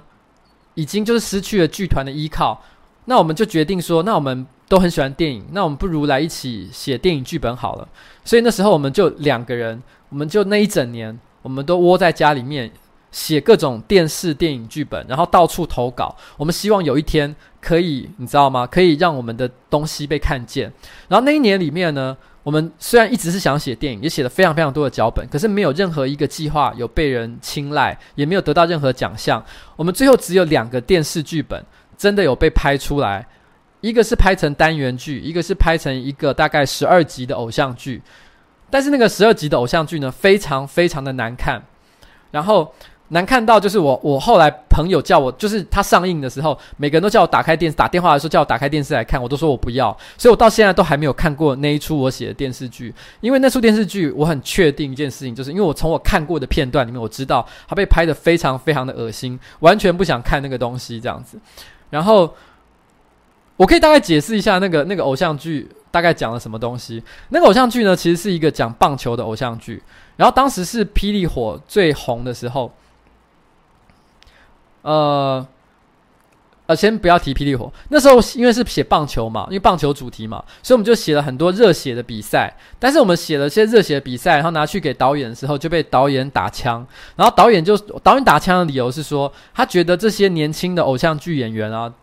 [0.76, 2.62] 已经就是失去了剧团的依靠。
[3.06, 4.46] 那我们就决定说，那我们。
[4.72, 7.86] 都很喜欢电影，那我们不如来一起写电影剧本好了。
[8.24, 12.72] 所以那时候我们就两个人，我们就那一整年，我们都窝在家里面
[13.12, 16.16] 写各种电视电影剧本，然后到处投稿。
[16.38, 18.66] 我们希望有一天可以，你知道吗？
[18.66, 20.72] 可以让我们的东西被看见。
[21.10, 29.44] 然后那一年里面呢，我们虽然一直是想写电影，也写了非常非常多的脚本，可是没有任何一个计划有被人青睐，也没有得到任何奖项。
[29.76, 31.62] 我们最后只有两个电视剧本
[31.98, 33.28] 真的有被拍出来。
[33.82, 38.02] 一个是拍成单元剧，一个是拍成一个大概十二集的偶像剧，
[38.70, 41.62] 但是那个十二集的偶像剧呢，非常非常的难看，
[42.30, 42.74] 然后
[43.10, 61.40] 难看到就是我我后来朋友叫我，就是他上映的时候，每个人都叫我打开电视，打电话的时候叫我打开电视来看，我都说我不要，所以我到现在都还没有看过那一出我写的电视剧，因为那出电视剧我很确定一件事情，就是因为我从我看过的片段里面我知道它被拍得非常非常的恶心，完全不想看那个东西这样子，
[61.90, 62.32] 然后。
[63.62, 67.04] 我可以大概解释一下那个那个偶像剧大概讲了什么东西。
[67.30, 69.84] 那个偶像剧呢，其实是一个讲棒球的偶像剧。
[70.16, 72.74] 然后当时是霹雳火最红的时候。
[74.82, 75.46] 呃，
[76.66, 77.72] 呃，先不要提霹雳火。
[77.90, 82.52] 那时候因为是写棒球嘛，因为棒球主题嘛，所以我们就写了很多热血的比赛。
[82.80, 86.84] 但是我们写了些热血的比赛，然后拿去给导演的时候，就被导演打枪。
[87.16, 91.94] 然后导演就导演打枪的理由是说，他觉得这些年轻的偶像剧演员啊。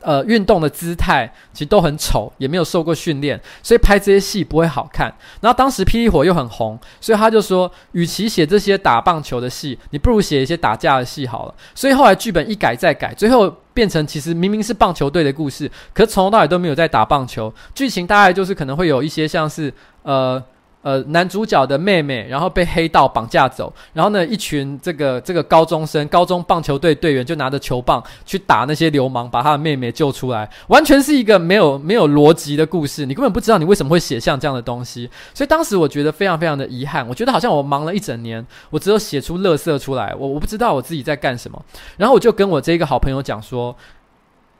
[0.00, 5.12] 呃运动的姿态其实都很丑，也没有受过训练，所以拍这些戏不会好看。
[5.40, 11.54] 然后当时霹雳火又很红，所以他就说，与其写这些打棒球的戏，你不如写一些打架的戏好了。
[11.74, 19.72] 所以后来剧本一改再改，最后变成其实明明是棒球队的故事，可从头到尾都没有在打棒球，剧情大概就是可能会有一些像是
[20.02, 20.42] 呃。
[20.82, 41.62] 呃，男主角的妹妹，然后被黑道绑架走，然后呢，一群这个这个高中生，高中棒球队队员就拿着球棒去打那些流氓，把他的妹妹救出来，完全是一个没有没有逻辑的故事，你根本不知道你为什么会写像这样的东西，所以当时我觉得非常非常的遗憾，我觉得好像我忙了一整年，我只有写出垃圾出来，我我不知道我自己在干什么，
[41.98, 43.76] 然后我就跟我这个好朋友讲说，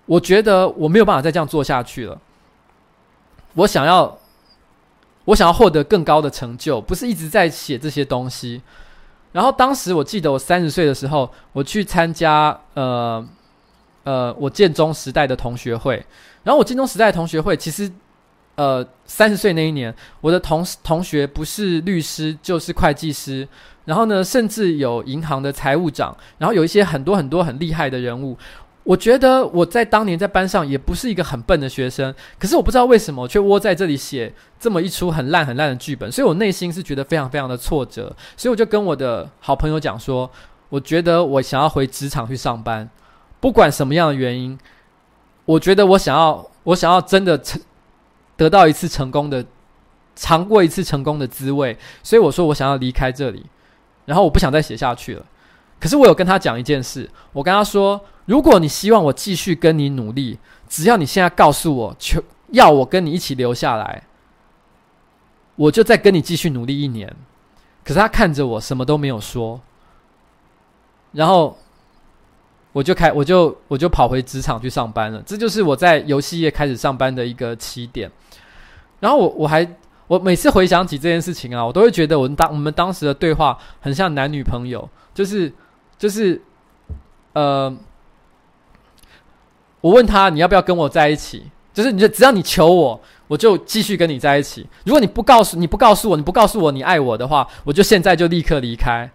[0.05, 2.18] 我觉得我没有办法再这样做下去了，
[3.55, 4.20] 我想要。
[5.31, 8.61] 我想要获得更高的成就，不是一直在写这些东西。
[9.31, 13.24] 然后当时我记得我三十岁的时候，我去参加呃
[14.03, 16.05] 呃我建中时代的同学会。
[16.43, 17.89] 然后我建中时代的同学会，其实
[18.57, 23.47] 呃三十岁那一年，我的同同学不是律师就是会计师，
[23.85, 28.37] 然后呢，甚至有银行的财务长，然后有一些很多很多很厉害的人物。
[28.83, 40.28] 我觉得我在当年在班上也不是一个很笨的学生，可是我不知道为什么却窝在这里写这么一出很烂很烂的剧本，所以我内心是觉得非常非常的挫折，所以我就跟我的好朋友讲说，
[40.70, 42.89] 我觉得我想要回职场去上班，
[43.39, 44.59] 不管什么样的原因，
[45.45, 47.61] 我觉得我想要我想要真的成
[48.37, 49.45] 得到一次成功的
[50.16, 53.45] 尝过一次成功的滋味，所以我说我想要离开这里，
[54.07, 55.24] 然后我不想再写下去了。
[55.81, 64.03] 可是我有跟他讲一件事，我跟他说，如果你希望我继续跟你努力，只要你现在告诉我，求要我跟你一起留下来，
[65.57, 67.16] 我就再跟你继续努力一年。
[67.83, 69.59] 可是他看着我，什么都没有说，
[71.12, 71.57] 然后
[72.72, 75.22] 我就开，我就我就跑回职场去上班了。
[75.24, 78.11] 这就是我在游戏业开始上班的一个起点。
[79.01, 79.66] 然后我我还
[80.07, 85.51] 我每次回想起这件事情啊，我都会觉得我们当我们当时的对话很像男女朋友，就是。
[86.01, 86.41] 就是，
[87.35, 87.71] 呃，
[89.83, 91.51] 我问他你要不要跟我在一起？
[91.75, 92.99] 就是你就只要你求我，
[93.29, 94.67] 我就继续跟你在一起。
[94.85, 99.11] 如果你不告诉你不告诉我你不告诉我你爱我的话，我就现在就立刻离开。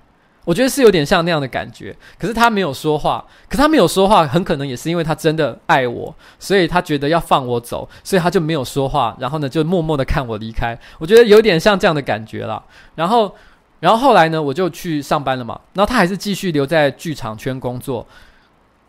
[0.46, 1.96] 我觉得是有点像那样的感觉。
[2.20, 9.18] 可是他没有说话，可他没有说话，很可能也是因为他真的爱我，所以他觉得要放我走，所以他就没有说话。
[9.20, 10.80] 然后呢，就默默的看我离开。
[11.00, 12.64] 我觉得有点像这样的感觉啦。
[12.94, 13.36] 然后。
[13.86, 15.62] 然后后来呢，我就去上班了嘛。
[15.74, 18.04] 然后他还是继续留在剧场圈工作。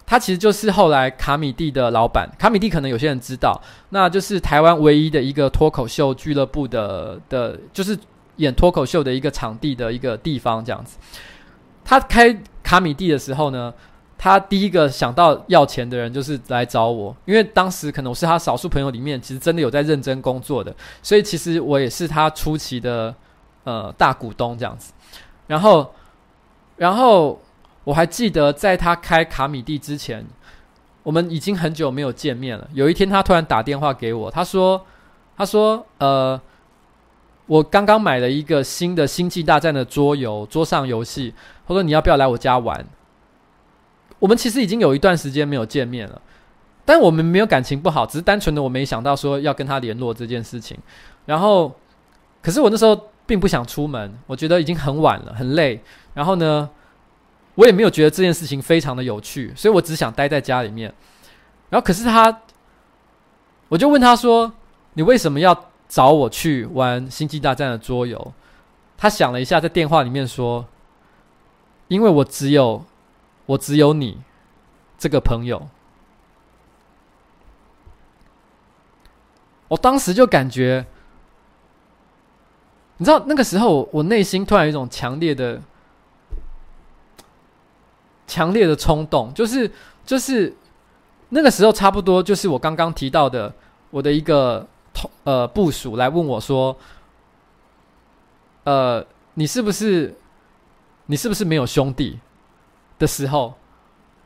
[0.07, 2.27] 他其实就是后来卡米蒂的老板。
[2.39, 7.95] 卡米蒂可能有些人知道，那就是台湾唯一的一个脱口秀俱乐部的的，就是
[8.37, 10.97] 演脱口秀的一个场地的一个地方这样子。
[11.85, 13.71] 他开卡米蒂的时候呢，
[14.17, 23.15] 他第一个想到要钱的人就是来找我，因为当时可能我是他少数朋友里面其实真的有在认真工作的，所以其实我也是他初期的。
[23.67, 24.93] 呃，大股东这样子，
[25.49, 25.93] 然后，
[26.77, 27.43] 然后
[27.83, 30.25] 我还记得在他开卡米蒂之前，
[31.03, 32.69] 我们已经很久没有见面了。
[32.75, 34.87] 有一天，他突然打电话给我，他说
[35.37, 36.41] ：“他说，呃，
[37.47, 41.35] 我刚刚买了一个新的《星际大战》的桌游，桌上游戏。
[41.67, 42.87] 他说你要不要来我家玩？”
[44.21, 46.23] 我们其实已经有一段时间没有见面了，
[46.85, 50.79] 但我们没有感情不好，只是单纯的我没想到说要跟他联络这件事情。
[51.25, 51.75] 然后，
[52.41, 52.97] 可是我那时候。
[53.27, 55.83] 并不想出门，我觉得已经很晚了，很累。
[56.15, 56.71] 然后呢，
[57.57, 60.95] 我也没有觉得这件事情非常的有趣，所以我只想待在家里面。
[61.69, 62.43] 然后，可是他，
[63.69, 64.53] 我就问他说
[64.95, 68.33] ：“你为什么要找我去玩《星际大战》的桌游？”
[68.97, 70.65] 他想了一下，在电话里面说
[71.89, 72.85] ：“因为我只有，
[73.47, 74.23] 我只有你
[74.97, 75.69] 这个朋友。”
[79.69, 80.87] 我当时就感觉。
[82.99, 85.61] 你知道那个时候，我内心突然有一种强烈的、
[88.27, 89.71] 强烈的冲动，就是
[90.07, 90.57] 就是
[91.29, 93.53] 那个时候，差不多就是我刚刚提到的，
[93.91, 96.75] 我的一个同呃部署来问我说
[98.65, 100.17] ：“呃，你是不是
[101.05, 102.19] 你是不是没有兄弟？”
[102.99, 103.53] 的时候，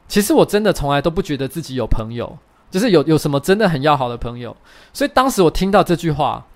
[0.07, 2.39] 其实我真的从来都不觉得自己有朋友，
[2.71, 4.57] 就是有有什么真的很要好的朋友。
[4.93, 6.47] 所以当时我听到这句话。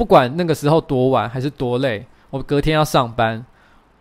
[0.00, 3.44] 不管那个时候多晚还是多累，我隔天要上班，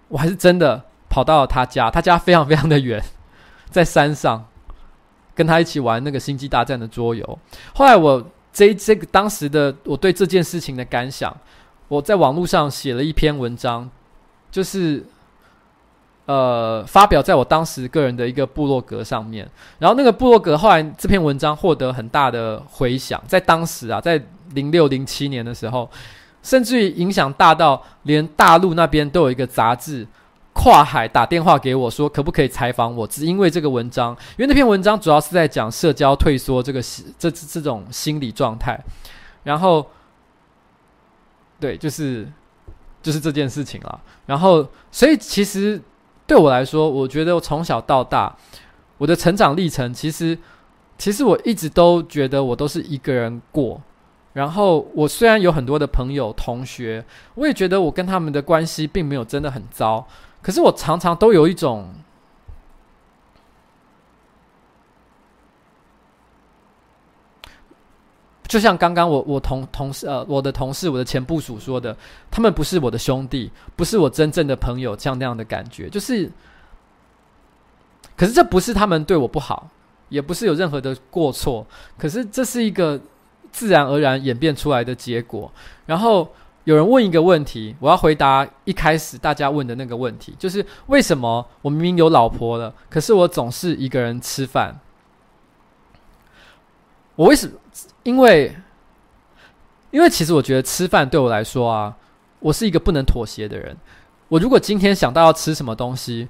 [0.08, 1.92] 我还是真的跑到了他家。
[1.92, 3.04] 他家非常非常的远，
[3.70, 4.46] 在山上，
[5.36, 7.40] 跟他一起玩那个星际大战的桌游。
[7.76, 11.36] 后来我这这个当时的我对这件事情的感想，
[11.90, 13.90] 我在网络上写了一篇文章，
[14.50, 15.06] 就是
[16.28, 19.46] 呃发表在我当时个人的一个部落格上面。
[19.80, 24.18] 然后那个部落格后来这篇文章获得很大的回响，在当时啊，在
[24.54, 25.90] 零六零七年的时候，
[26.42, 30.08] 甚至于影响大到连大陆那边都有一个杂志。
[30.52, 33.08] 跨海打电话给我说，可不可以采访我？
[33.08, 36.82] 只因为这个文章，因为那篇文章主要是在讲社交退缩这个
[37.18, 38.78] 这这种心理状态。
[39.44, 39.86] 然后，
[41.62, 42.28] 对，就是
[43.02, 44.02] 就是这件事情了。
[44.26, 45.82] 然后，所以其实
[46.28, 48.36] 对我来说，我觉得我从小到大，
[48.98, 50.38] 我的成长历程，其实
[50.98, 53.80] 其实我一直都觉得我都是一个人过。
[54.40, 57.04] 然后，我虽然有很多的朋友同学，
[57.36, 60.08] 我也觉得我跟他们的关系并没有真的很糟。
[60.42, 61.94] 可是我常常都有一种，
[68.48, 71.94] 就像刚刚我我同同事呃我的同事我的前部署说的，
[72.32, 76.32] 他们不是我的兄弟，不是我真正的朋友，这样那样的感觉，就是，
[78.16, 79.68] 可是这不是他们对我不好，
[80.08, 81.68] 也不是有任何的过错，
[81.98, 82.98] 可是这是一个
[83.52, 85.52] 自然而然演变出来的结果，
[85.86, 86.28] 然后。
[86.66, 94.80] 有人问一个问题，我要回答一开始大家问的那个问题，就是为什么我明明有老婆了，可是我总是一个人吃饭？
[97.16, 97.54] 我为什么？
[98.04, 98.56] 因为，
[99.90, 101.96] 因为其实我觉得吃饭对我来说啊，
[102.40, 103.76] 我是一个不能妥协的人。
[104.28, 106.28] 我如果今天想到要吃什么东西，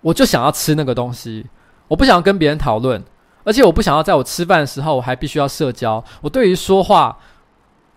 [0.00, 1.46] 我就想要吃那个东西，
[1.86, 3.04] 我不想跟别人讨论，
[3.48, 6.04] 而且我不想要在我吃饭的时候我还必须要社交。
[6.20, 7.16] 我对于说话。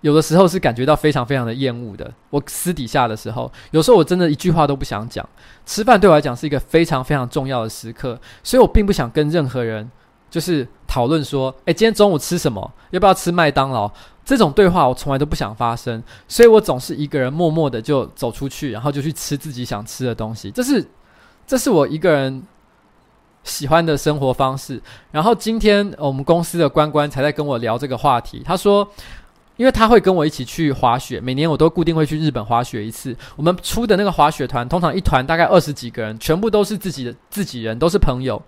[0.02, 2.12] 有的时候是感觉到非常非常的厌恶的。
[2.32, 5.24] 我私底下的时候，有时候我真的一句话都不想讲。
[5.64, 9.88] 吃饭对我来讲是一个非常非常重要的时刻，所以我并不想跟任何人
[10.28, 12.74] 就是讨论说，诶，今天中午吃什么？
[12.90, 13.92] 要不要吃麦当劳？
[14.26, 20.50] 这种对话我从来都不想发生，所以我总是一个人默默的就走出去，然后就去吃自己想吃的东西。
[20.50, 20.84] 这是
[21.46, 22.42] 这是我一个人
[23.44, 24.82] 喜欢的生活方式。
[25.12, 28.88] 然后今天我们公司的关关才在跟我聊这个话题，他说。
[29.58, 33.16] 因为他会跟我一起去滑雪，每年我都固定会去日本滑雪一次。
[33.36, 38.42] 我们出的那个滑雪团，通常一团大概二十几个人，全部都是自己的自己人，都是朋友。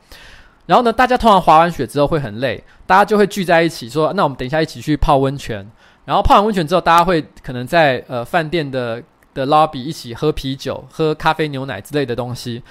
[0.66, 5.70] 然后呢，大家通常滑完雪之后会很累，大家就会聚在一起说：“那我们等一下一起去泡温泉。”
[6.06, 9.04] 然后泡完温泉之后，大家会可能在呃饭店的
[9.36, 12.64] 的 lobby 一起喝啤酒、喝咖啡、牛奶之类的东西。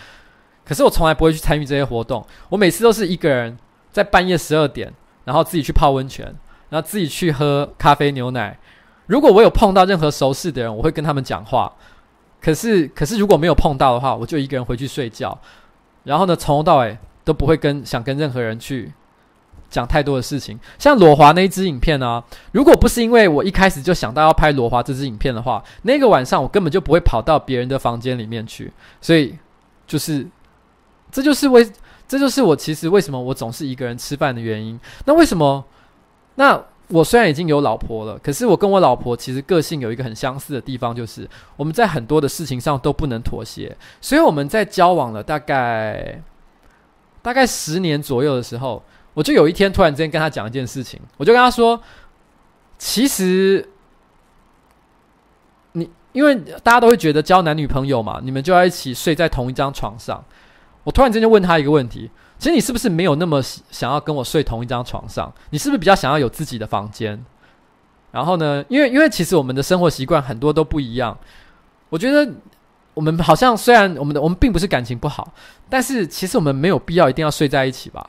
[0.65, 3.57] 可是我从来不会去参与这些活动，我每次都是一个人
[3.91, 4.93] 在半夜十二点，
[5.25, 6.35] 然后自己去泡温泉。
[6.73, 8.59] 然后自己去喝咖啡牛奶。
[9.05, 11.71] 如果我有碰到任何熟识的人，我会跟他们讲话。
[12.41, 15.39] 可是，可是如果没有碰到的话，我就一个人回去睡觉。
[16.05, 18.91] 然后呢，从头到尾都不会跟想跟任何人去
[19.69, 20.59] 讲太多的事情。
[20.79, 28.73] 像裸滑那一支影片呢、如果不是因为我一开始就想到要拍裸滑这支影片的话，那个晚上我根本就不会跑到别人的房间里面去。
[29.03, 29.37] 所以，
[29.87, 30.27] 就是
[31.13, 31.71] 这就是为
[32.09, 34.81] 这就是我其实为什么我总是一个人吃饭的原因。
[35.05, 35.65] 那为什么？
[36.35, 43.75] 那我虽然已经有老婆了，可是我跟我老婆其实个性有一个很相似的地方，就是我们在很多的事情上都不能妥协。
[44.01, 46.23] 所以我们在交往了大概
[47.23, 48.83] 大概十年左右的时候，
[49.15, 51.81] 我就有一天突然之间跟他讲一件事情，我就跟他说
[52.79, 53.67] ：“其实
[55.73, 60.23] 你因为大家都会觉得交男女朋友嘛，你们就要一起睡在同一张床上。”
[60.85, 62.11] 我突然之间就问他一个问题。
[62.39, 65.33] 其实你是不是没有那么想要跟我睡同一张床上？
[65.51, 67.25] 你是不是比较想要有自己的房间？
[68.11, 71.17] 然后呢，因为因为其实我们的生活习惯很多都不一样。
[71.89, 72.29] 我觉得
[72.95, 75.33] 我们好像虽然我们的我们并不是感情不好，
[75.69, 78.05] 但是其实我们没有必要一定要睡在一起吧。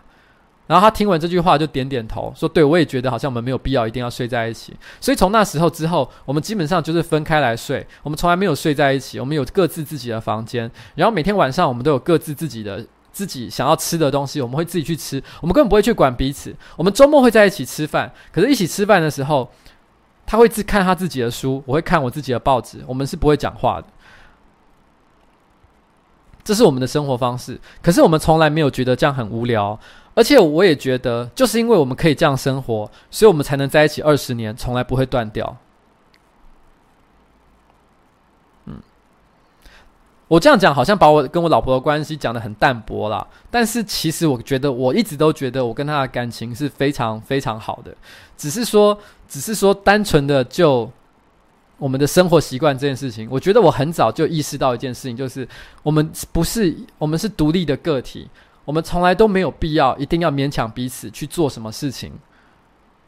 [0.73, 9.19] 然后他听完这句话就点点头，说：“对，我也觉得好像我们没有必要一定要睡在一起。”所以从那时候之后，我们基本上就是分开来睡，我们从来没有睡在一起。
[9.19, 12.83] 我们有各自自己的房间，然后每天晚上我们都有各自自己的。
[13.11, 16.51] 自己想要吃的东西，我们会自己去吃，我们根本不会去管彼此。
[16.75, 19.47] 我们周末会在一起吃饭，可是一起吃饭的时候，
[20.25, 23.85] 他会自看他自己的书，我会看我自己的报纸，我们是不会讲话的。
[26.43, 29.79] 这是我们的生活方式，可是我们从来没有觉得这样很无聊，
[30.15, 35.57] 而且我也觉得，就是因为我们可以这样生活，所以我们才能在一起二十年，从来不会断掉。
[38.65, 38.75] 嗯
[40.29, 47.95] 我这样讲好像把我跟我老婆的关系讲得很淡薄啦，但是其实我觉得我一直都觉得我跟她的感情是非常非常好的，
[48.35, 48.97] 只是说，
[49.27, 50.89] 只是说单纯的就
[51.77, 55.47] 我们的生活习惯这件事情，我觉得我很早就意识到一件事情，就是
[55.83, 58.27] 我们不是我们是独立的个体，
[58.65, 62.13] 我们从来都没有必要一定要勉强彼此去做什么事情，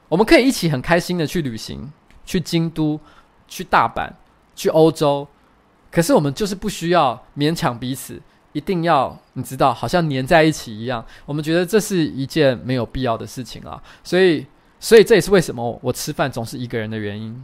[0.10, 1.92] 我们可以一起很开心的去旅行，
[2.26, 3.00] 去京都，
[3.48, 4.10] 去大阪，
[4.56, 5.28] 去欧洲。
[5.92, 11.06] 可是我们就是不需要勉强彼此，一定要你知道，好像黏在一起一样。
[11.26, 14.46] 我们觉得这是一件没有必要的事情啊，所以，
[14.80, 17.42] 所以这也是为什么我吃饭总是一个人的原因。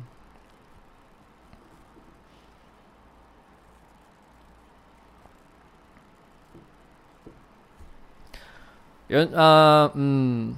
[9.12, 10.56] 有呃嗯，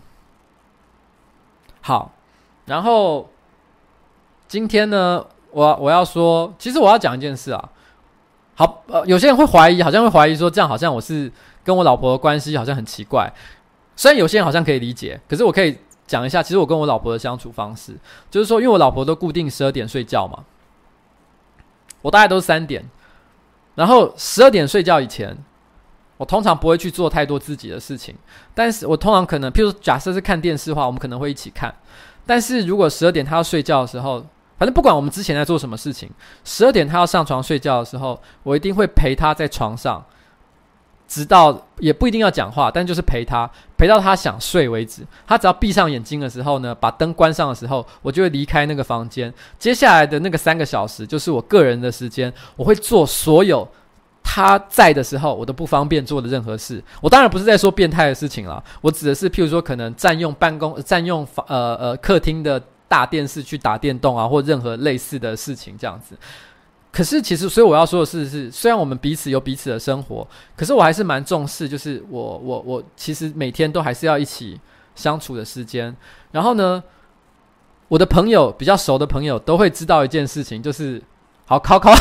[1.81, 2.11] 好，
[2.65, 3.27] 然后
[4.47, 7.69] 今天呢，我我要说，其实我要讲一件事啊。
[8.53, 11.31] 好，呃，有些人会怀疑，好像会怀疑说，这样好像我是
[11.63, 13.33] 跟我老婆的关系好像很奇怪。
[13.95, 15.75] 虽然有些人好像可以理解，可是我可以
[16.05, 17.97] 讲一下，其实我跟我老婆的相处方式，
[18.29, 20.43] 就是说，因为我老婆都固定十二点睡觉嘛，
[22.03, 22.87] 我大概都是三点，
[23.73, 25.35] 然后十二点睡觉以前，
[26.23, 28.15] 我通常不会去做太多自己的事情，
[28.55, 31.75] 但是我通常可能，譬如假设是看电视的话，我们可能会一起看，
[32.25, 34.25] 但是如果十二点他要睡觉的时候。
[34.55, 36.09] 反正不管我们之前在做什么事情，
[36.45, 40.01] 十二点他要上床睡觉的时候，我一定会陪他在床上，
[41.05, 45.05] 直到也不一定要讲话，但就是陪他，陪到他想睡为止。
[45.27, 49.33] 他只要闭上眼睛的时候呢，把灯关上的时候，我就会离开那个房间。
[49.59, 53.67] 接下来的那个三个小时就是我个人的时间，我会做所有
[54.33, 56.83] 他在的时候我都不方便做的任何事。
[57.01, 62.59] 我当然不是在说变态的事情了，我指的是譬如说可能占用办公、占用呃呃客厅的。
[62.85, 66.15] 大电视去打电动啊，或任何类似的事情这样子。
[66.91, 74.61] 可是其实，所以我要说的是，是虽然我们彼此有彼此的生活，可是我还是蛮重视，就是我我我其实每天都还是要一起
[74.93, 75.95] 相处的时间。
[76.31, 76.83] 然后呢，
[77.87, 81.01] 我的朋友比较熟的朋友都会知道一件事情，就是
[81.45, 81.91] 好考考，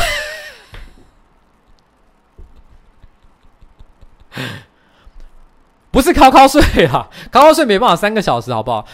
[5.91, 8.85] 不是考考睡啊， 考考睡没办法三个小时，好不好？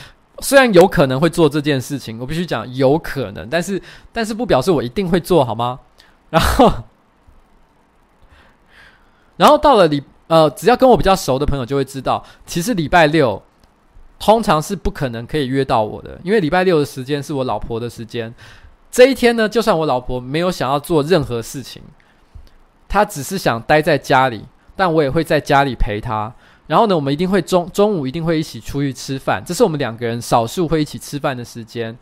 [0.42, 3.82] 虽然有可能会做这件事情，我必须讲有可能，但是
[4.14, 5.80] 但是不表示我一定会做好吗？
[6.30, 6.72] 然后，
[9.38, 13.42] 然后到了礼呃，只要跟我比较熟的朋友就会知道，其实礼拜六
[14.20, 18.34] 通常是不可能可以约到我的，因为礼拜六的时间是我老婆的时间。
[18.92, 21.82] 这一天呢，就算我老婆没有想要做任何事情，
[22.88, 24.46] 她只是想待在家里，
[24.80, 26.34] 但我也会在家里陪他。
[26.66, 31.94] 然后呢，我们一定会中中午一定会一起出去吃饭，这是我们两个人少数会一起吃饭的时间。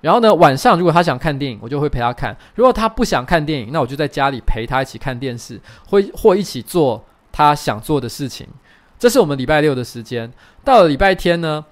[0.00, 8.46] 然后呢，晚上如果他想看电影，我就会陪他看；如果他不想看电影，那我就在家里陪他一起看电视，或或一起做他想做的事情。
[8.96, 10.32] 这是我们礼拜六的时间。
[10.62, 11.64] 到了礼拜天呢，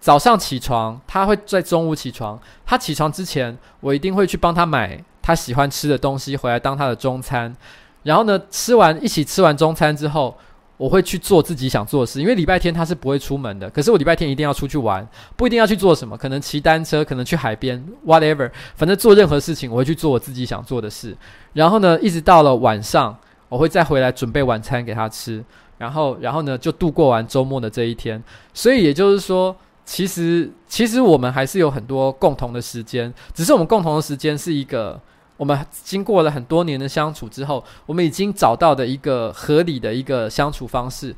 [0.00, 2.40] 早上起床，他会在中午起床。
[2.64, 7.54] 他起床之前，我一定会去帮他买他喜欢吃的东西回来当他的中餐。
[8.02, 10.36] 然后呢，吃完一起吃完中餐之后。
[10.78, 13.70] 我会去做自己想做的事，因为礼拜天他是不会出门的。
[13.70, 21.16] 可是我礼拜天一定要出去玩，不一定要去做什么，可能骑单车，可能去海边，whatever，反正做任何事情，我会去做我自己想做的事。
[21.52, 23.16] 然后呢，一直到了晚上，
[23.48, 25.44] 我会再回来准备晚餐给他吃。
[25.78, 28.20] 然后，然后呢，就度过完周末的这一天。
[28.52, 35.00] 所以也就是说，其实其实我们还是有很多共同的时间，只是我们共同的时间是一个。
[35.42, 41.12] 我们经过了很多年的相处之后，我们已经找到的一个合理的一个相处方式。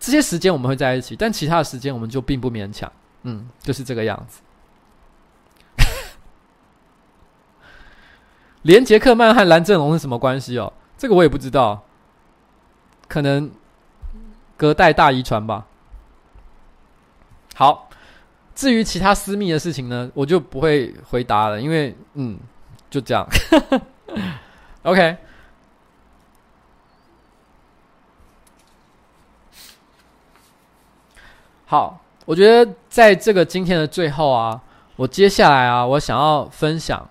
[0.00, 2.90] 这些时间我们会在一起，但其他的时间我们就并不勉强。
[3.22, 4.40] 嗯，就是这个样子。
[8.62, 10.72] 连杰克曼和蓝正龙是什么关系哦？
[10.98, 11.84] 这个我也不知道，
[13.06, 13.48] 可能
[14.56, 15.68] 隔代大遗传吧。
[17.54, 17.88] 好，
[18.56, 22.36] 至于其他私密的事情呢，我就不会回答了，因为嗯。
[22.92, 23.26] 就这样，
[24.84, 25.16] OK。
[31.64, 34.60] 好，我觉得在这个今天的最后啊，
[34.96, 37.08] 我接下来啊，我想要分享，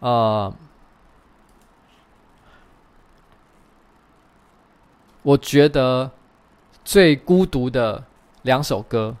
[0.00, 0.50] 呃，
[5.20, 6.10] 我觉得
[6.82, 8.02] 最孤独的
[8.40, 9.14] 两首歌。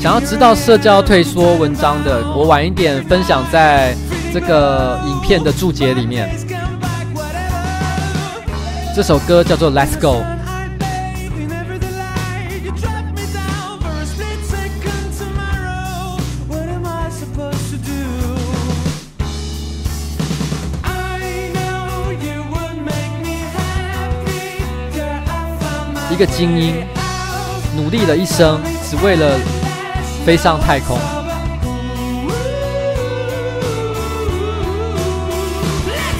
[0.00, 3.94] 想要知道社交退缩文章的，我晚一点分享在
[4.32, 6.26] 这个影片的注解里面。
[8.96, 10.22] 这首歌叫做《Let's Go》。
[26.10, 26.86] 一个精英，
[27.76, 29.59] 努力了一生，只为了。
[30.30, 30.96] 飞上太空。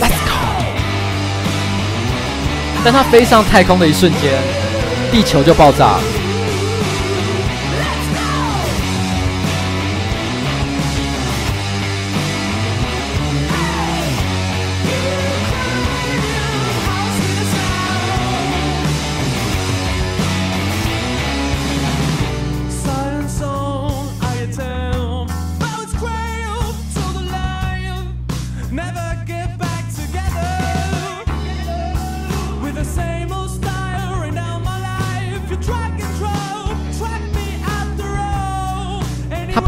[0.00, 0.34] Let's go
[2.90, 4.32] 它飞上太空的一瞬间
[5.12, 6.19] 地球就爆炸了。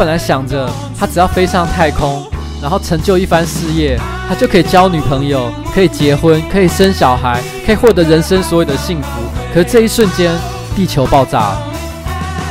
[0.03, 2.27] 本来想着，他只要飞上太空，
[2.61, 3.97] 然后成就一番事业，
[4.29, 9.09] 他就可以交女朋友，可以结婚，可以生小孩，可以获得人生所有的幸福。
[9.55, 10.35] 可这一瞬间，
[10.75, 11.63] 地球爆炸了，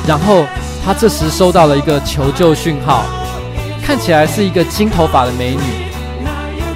[0.08, 0.46] 然后
[0.86, 3.04] 他这时收到了一个求救讯号，
[3.86, 5.60] 看起来是一个金头发的美女，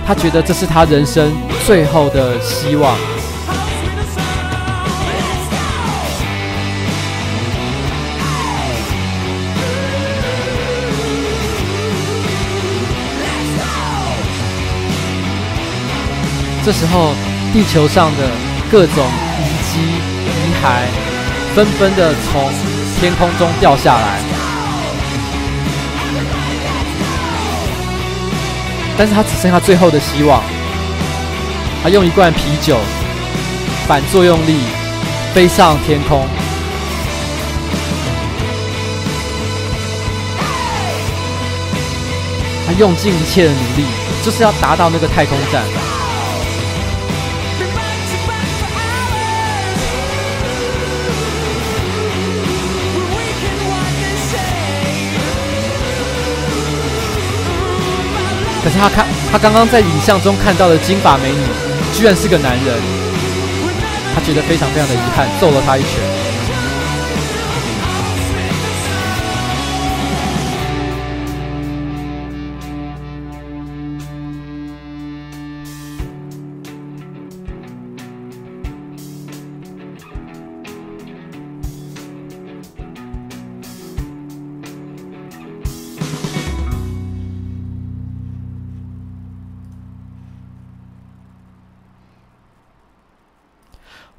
[0.05, 1.31] 他觉得这是他人生
[1.65, 2.97] 最后的希望。
[16.65, 17.13] 这时候，
[17.53, 18.27] 地球上的
[18.71, 19.05] 各种
[19.37, 19.77] 遗迹、
[20.25, 20.81] 遗骸
[21.53, 22.49] 纷纷的从
[22.99, 24.19] 天空中掉下来，
[28.97, 30.41] 但是他只剩下最后的希望。
[31.83, 32.79] 他用一罐啤酒，
[33.87, 34.57] 反作用力
[35.35, 36.25] 飞上天空，
[42.65, 43.85] 他用尽一切的努力，
[44.23, 45.84] 就是要达到那个太空站。
[58.65, 61.43] 可是他看，他刚刚在影像中看到的金发美女，
[61.93, 62.75] 居然是个男人，
[64.15, 66.14] 他觉得非常非常的遗憾，揍了他一拳。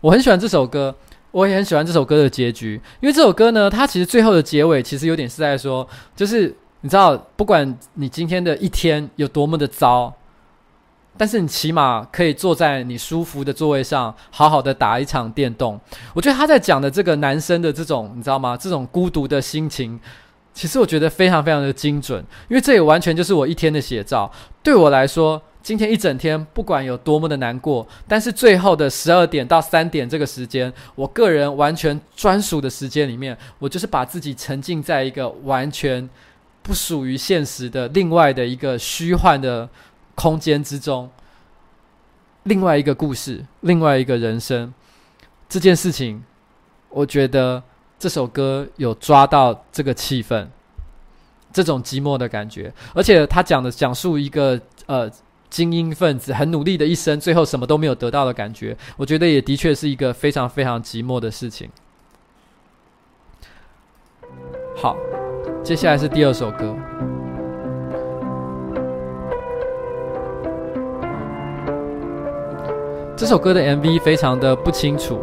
[0.07, 0.95] 我很喜欢这首歌，
[1.33, 5.85] 我也很喜欢这首歌的结局，因为这首歌呢，它其实最后的结尾其实有点是在说，
[6.15, 10.15] 就是你知道，不管你今天的一天有多么的糟，
[11.17, 15.81] 但是你起码可以坐在你舒服的座位上，好好的打一场电动。
[16.15, 18.57] 我觉得他在讲的这个男生的这种，你知道吗？
[18.57, 19.99] 这种孤独的心情，
[20.55, 24.31] 其实我觉得非常非常的精准，因为这也完全就是我一天的写照。
[24.63, 25.43] 对我来说。
[25.67, 36.09] 今天一整天，不管有多么的难过，但是最后的十二点到三点这个时间，我个人完全专属的时间里面，我就是把自己沉浸在一个完全
[36.63, 39.69] 不属于现实的另外的一个虚幻的
[40.15, 41.11] 空间之中，
[42.45, 44.73] 另外一个故事，另外一个人生。
[45.49, 46.23] 这件事情，
[46.91, 47.61] 我觉得
[47.99, 50.47] 这首歌有抓到这个气氛，
[51.53, 55.11] 这种寂寞的感觉，而且他讲的讲述一个呃。
[55.49, 61.69] 精英分子很努力的一生，最后什么都没有得到的感觉，我觉得也的确是一个非常非常寂寞的事情。
[64.77, 64.97] 好，
[65.63, 66.77] 接下来是第二首歌。
[73.17, 75.19] 这首歌的 MV 非常的不清楚，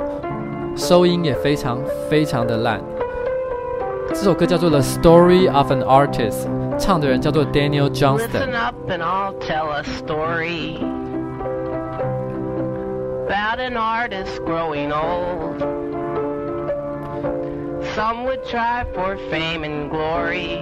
[0.76, 1.80] 收音也非常
[2.10, 2.82] 非常的烂。
[4.10, 6.48] 这首歌叫做《The Story of an Artist》，
[6.79, 10.77] 唱的人叫做 Daniel Johnston。Listen up and I'll tell a story
[13.27, 15.61] about an artist growing old.
[17.95, 20.59] Some would try for fame and glory,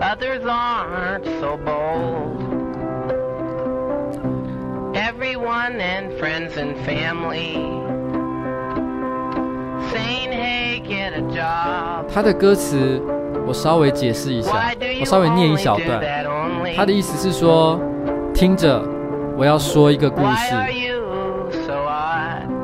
[0.00, 2.42] others aren't so bold.
[4.96, 7.74] Everyone and friends and family.
[12.12, 13.02] 他的歌词，
[13.49, 15.99] 我稍微解释一下，我稍微念一小段。
[16.75, 17.79] 他的意思是说，
[18.31, 18.79] 听着，
[19.35, 20.55] 我要说一个故事。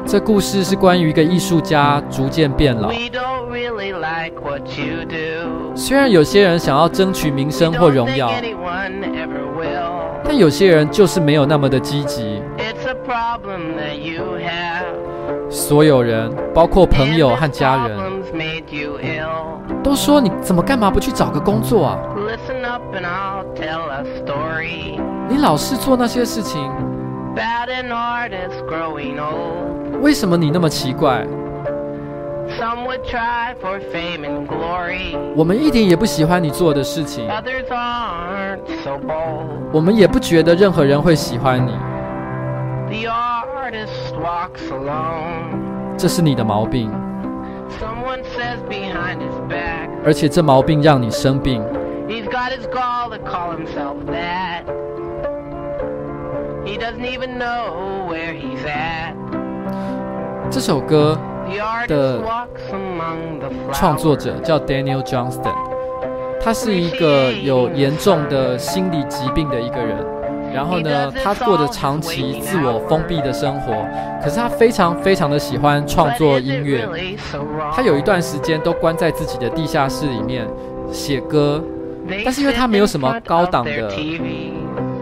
[0.06, 2.92] 这故事是关于一个艺术家逐渐变老。
[5.74, 8.32] 虽然有些人想要争取名声或荣耀，
[10.24, 12.40] 但有些人就是没有那么的积极。
[15.50, 17.98] 所有人，包括朋友和家人，
[19.86, 22.00] 都说你怎么干嘛不去找个工作啊？
[25.30, 26.72] 你老是做那些事情，
[30.02, 31.24] 为什么你那么奇怪？
[35.36, 37.30] 我们一点也不喜欢你做的事情，
[39.72, 41.78] 我们也不觉得任何人会喜欢你。
[45.96, 46.92] 这是你的毛病，
[50.06, 51.64] 而且这毛病让你生病。
[60.50, 61.18] 这首歌
[61.88, 62.22] 的
[63.74, 65.56] 创作者叫 Daniel Johnston，
[66.42, 70.06] 他是一个有严重的心理疾病的一个人。
[70.56, 73.86] 然后呢，他过着长期自我封闭的生活，
[74.24, 76.88] 可是他非常非常的喜欢创作音乐。
[77.74, 80.48] 他有一段时间都关在自己的地下室里面
[80.90, 81.62] 写歌，
[82.24, 83.92] 但是因为他没有什么高档的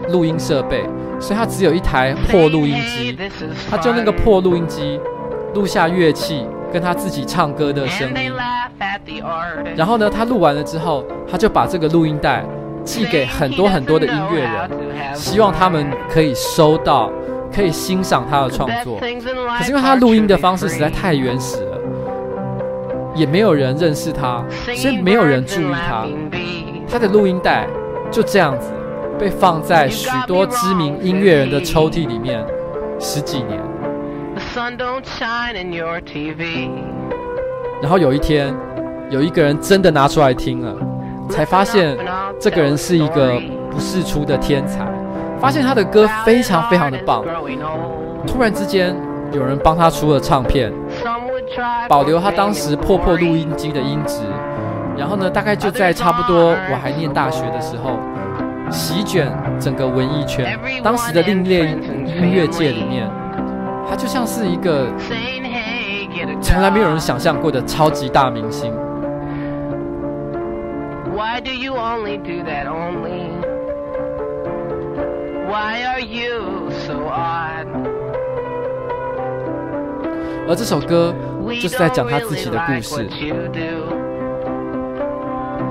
[0.08, 0.84] 录音设备，
[1.20, 3.16] 所以他只有一台破录音机，
[3.70, 4.98] 他就那个破录音机
[5.54, 8.32] 录下乐器跟他自己唱歌的声音。
[9.76, 12.44] 然后呢，他录完了之后，他就把这个录音带。
[12.84, 17.10] 寄给很多很多的音乐人，希望他们可以收到，
[17.52, 19.00] 可以欣赏他的创作。
[19.00, 21.78] 可是因为他录音的方式实在太原始了，
[23.14, 24.44] 也没有人认识他，
[24.74, 26.06] 所以没有人注意他。
[26.88, 27.66] 他的录音带
[28.10, 28.70] 就这样子
[29.18, 32.44] 被放在许多知名音乐人的抽屉里面
[33.00, 33.58] 十几年。
[37.82, 38.54] 然后有一天，
[39.10, 40.76] 有一个人真的拿出来听了。
[41.28, 41.96] 才发现
[42.40, 43.40] 这个人是一个
[43.70, 44.86] 不世出的天才，
[45.40, 47.24] 发现他的歌非常非常的棒。
[48.26, 48.94] 突然之间，
[49.32, 50.72] 有人帮他出了唱片，
[51.88, 54.20] 保留他当时破破录音机的音质。
[54.96, 57.98] 然后呢，大概就在差不多我还念大学的时候，
[58.70, 60.58] 席卷整个文艺圈。
[60.82, 61.66] 当时的另类
[62.06, 63.10] 音乐界里面，
[63.88, 64.86] 他就像是一个
[66.40, 68.72] 从来没有人想象过的超级大明星。
[71.34, 73.28] Why do you only do that only?
[75.48, 77.66] Why are you so odd?
[80.46, 81.12] 而这首歌
[81.60, 83.08] 就是在讲他自己的故事。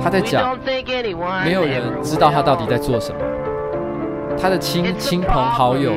[0.04, 0.60] 他在讲，
[1.46, 3.22] 没有人知道他到底在做什么。
[4.38, 5.94] 他的亲亲朋好友，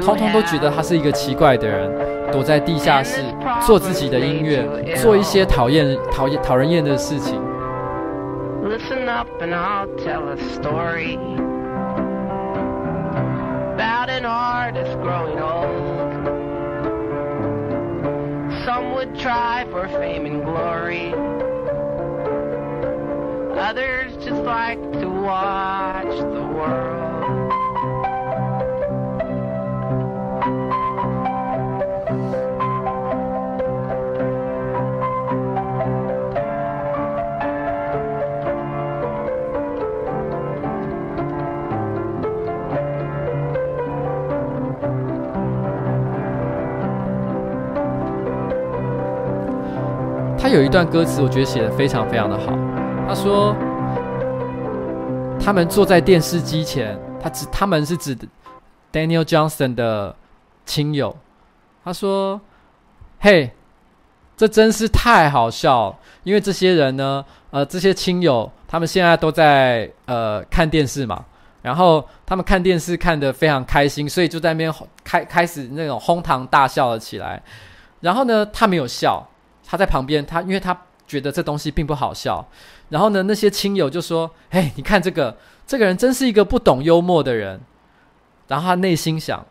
[0.00, 1.90] 通通都觉得他是一个奇怪的人，
[2.30, 3.20] 躲在地下室
[3.66, 7.42] 做自己的音乐，做一些讨厌、讨厌、讨人厌的事情。
[9.18, 11.14] Up and I'll tell a story
[13.74, 16.14] about an artist growing old.
[18.64, 21.12] Some would try for fame and glory.
[23.58, 26.97] Others just like to watch the world.
[50.48, 52.46] 他有一段歌词，我觉得写得非常非常的好。
[53.06, 53.54] 他说
[55.38, 58.16] ：“他们坐在电视机前，他指他们是指
[58.90, 60.16] Daniel Johnson 的
[60.64, 61.14] 亲友。
[61.84, 62.40] 他说
[63.20, 63.52] ：‘嘿，
[64.38, 71.22] 这真是太好笑，因为这些人呢，呃，这些亲友他们现在都在呃看电视嘛，
[71.60, 74.72] 然后他们看电视看得非常开心，所以就在那边
[75.04, 77.42] 开开始那种哄堂大笑了起来。
[78.00, 79.22] 然后呢，他没有笑。”
[79.70, 80.74] 他在旁边，他因为他
[81.06, 82.48] 觉得这东西并不好笑，
[82.88, 85.36] 然后呢，那些亲友就说：“嘿，你看这个，
[85.66, 87.60] 这个人真是一个不懂幽默的人。”
[88.48, 89.44] 然后他内心想：“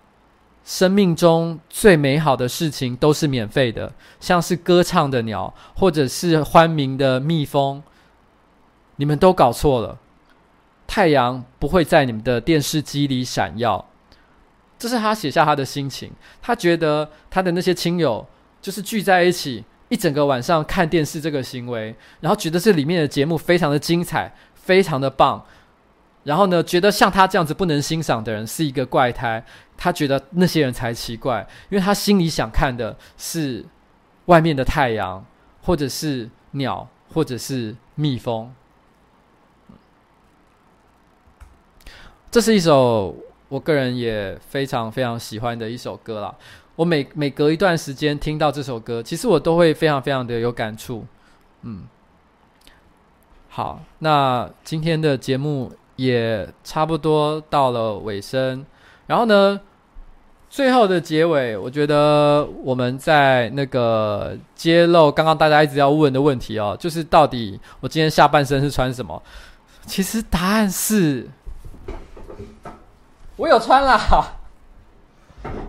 [0.65, 7.83] 生命中最美好的事情都是免费的，像是歌唱的鸟，或者是欢鸣的蜜蜂。
[8.95, 9.99] 你们都搞错了，
[10.87, 13.85] 太阳不会在你们的电视机里闪耀。”
[14.79, 16.11] 这是他写下他的心情。
[16.41, 18.27] 他觉得他的那些亲友
[18.59, 19.63] 就是聚在一起。
[19.89, 25.45] 一整个晚上看电视这个行为，然后觉得这里面的节目非常的精彩，非常的棒。
[26.23, 29.43] 然后呢，觉得像他这样子不能欣赏的人是一个怪胎。
[29.77, 33.63] 他觉得那些人才奇怪，因为他心里想看的是
[34.25, 35.23] 外面的太阳，
[35.61, 38.51] 或者是鸟，或者是蜜蜂。
[42.31, 43.15] 这是一首
[43.49, 46.35] 我个人也非常非常喜欢的一首歌啦。
[46.77, 51.03] 我每每隔一段时间听到这首歌，其实我都会非常非常的有感触。
[51.63, 51.85] 嗯，
[53.49, 58.63] 好，那今天的节目也差不多到了尾声。
[59.07, 59.59] 然后呢，
[60.51, 69.19] 最后的结尾，我觉得我们在那个揭露刚刚大家一直要问的问题哦，就是到底我今天下半身是穿什么？
[69.87, 71.27] 其实答案是，
[73.35, 74.36] 我有穿啦，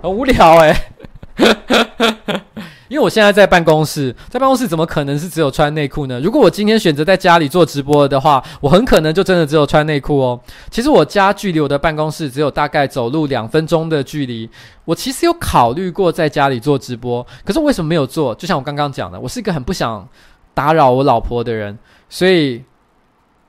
[0.03, 0.91] 很无聊哎、
[2.89, 6.21] 因为我现在在办公室，在办公室怎么可能是只有穿内裤呢？
[6.21, 10.41] 如果我今天选择在家里做直播的话，我很可能就真的只有穿内裤哦。
[10.71, 14.49] 其实我家距离我的办公室只有大概走路两分钟的距离。
[14.85, 18.35] 我其实有考虑过在家里做直播，可是我为什么没有做？
[18.35, 20.09] 就像我刚刚讲的，我是一个很不想
[20.55, 21.79] 打扰我老婆的人，
[22.09, 22.65] 所以，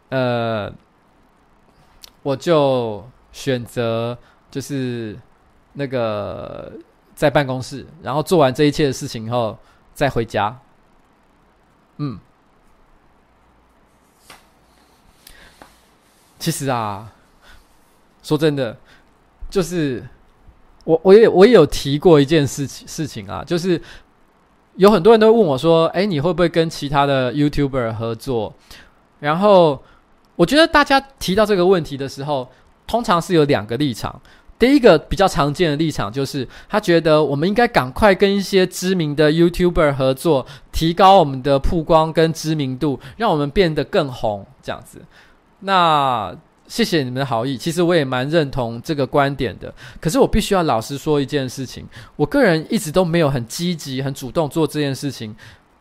[0.09, 0.69] 呃，
[2.23, 4.17] 我就选择
[4.51, 5.17] 就是
[5.73, 6.71] 那个。
[7.15, 9.59] 在办公室，然后做完这一切的事情后，
[9.93, 10.57] 再回家。
[11.97, 12.17] 嗯，
[16.39, 17.11] 其实啊，
[18.23, 18.77] 说真的，
[19.49, 20.01] 就是
[20.85, 23.81] 我我也我也有提过一件事情事情啊，就是
[24.75, 28.55] 有很多人都问我说：“哎，你会不会跟其他的 YouTuber 合作？”
[29.19, 29.83] 然后
[30.37, 32.49] 我觉得大家提到这个问题的时候，
[32.87, 34.21] 通常是有两个立场。
[34.59, 45.01] 第一个比较常见的立场就是，他觉得我们应该赶快跟一些知名的 YouTuber 合作，提高我们的曝光跟知名度，让我们变得更红，这样子。
[45.61, 46.35] 那
[46.67, 49.73] 谢谢你们的好意，其实我也蛮认同这个观点的。
[50.01, 51.87] 可是我必须要老实说一件事情，
[52.17, 55.33] 我个人一直都没有很积极、很主动做这件事情。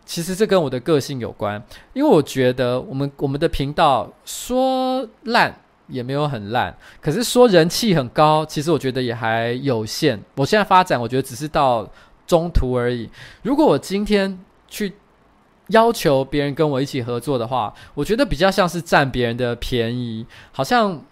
[0.06, 1.60] 其实这跟我的个性有关，
[1.94, 5.54] 因为我觉得我们我们的频道说烂。
[5.88, 10.20] 也没有很烂，可是说人气很高，其实我觉得也还有限。
[10.36, 11.90] 我现在发展，我觉得只是到
[12.26, 13.08] 中途而已。
[13.42, 14.38] 如果我今天
[14.68, 14.94] 去
[15.68, 21.02] 要求别人跟我一起合作的话，我觉得比较像是占别人的便宜，好像，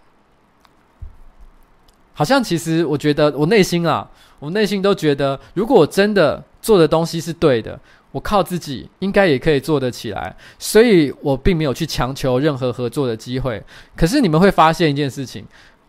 [2.13, 4.09] 好像其实我觉得我内心啊，
[4.39, 7.79] 我内心都觉得，如果我真的做的东西是对的。
[8.11, 13.61] 我靠自己应该也可以做得起来，所以我并没有去强求任何合作的机会。
[13.95, 15.45] 可是你们会发现一件事情，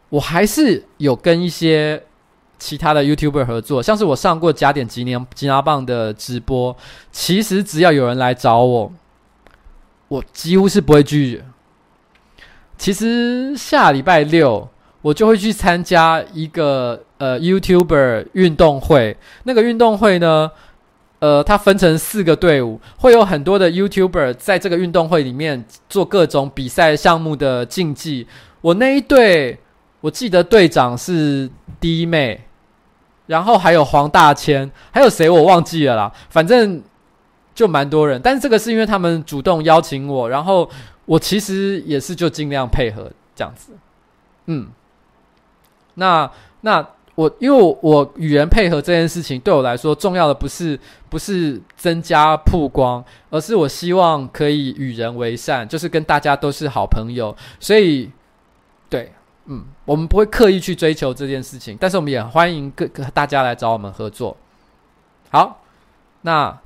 [0.09, 2.03] 我还是有跟一些
[2.59, 6.77] 其他的 YouTuber 合作，像是我上过加点吉年吉拿棒的直播。
[7.13, 8.93] 其实只要有人来找我，
[10.09, 11.45] 我几乎是不会拒绝。
[12.77, 14.69] 其实下礼拜六
[15.03, 20.51] 我就会去参加一个呃 YouTuber 运动会，那个运动会呢，
[21.21, 28.27] 呃，它分成四个队伍，会有很多的 YouTuber 在这个运动会里面做各种比赛项目的竞技。
[28.61, 29.59] 我那一队，
[30.01, 31.51] 我记得队长是
[31.81, 32.41] D 妹，
[33.27, 36.13] 然后还有黄大千，还有谁我忘记了啦。
[36.31, 36.83] 反正
[37.55, 40.71] 就蛮多人，但是这个是因为他们主动邀请我，然后
[41.05, 43.73] 我其实也是就尽量配合这样子。
[44.47, 44.69] 嗯，
[45.95, 46.31] 那
[46.61, 46.87] 那。
[47.19, 50.79] 我因为我，我与人配合这件事情对我来说重要的不是
[51.09, 57.37] 不是增加曝光，而是我希望可以与人为善，就是跟大家都是好朋友。
[57.59, 58.09] 所以，
[58.89, 59.13] 对，
[59.47, 64.37] 嗯，我们不会刻意去追求这件事情，但是我们也欢迎各个大家来找我们合作。
[65.31, 65.61] 好，
[66.21, 66.57] 那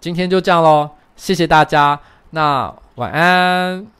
[0.00, 2.00] 今天就这样喽，谢谢大家，
[2.30, 3.95] 那晚安。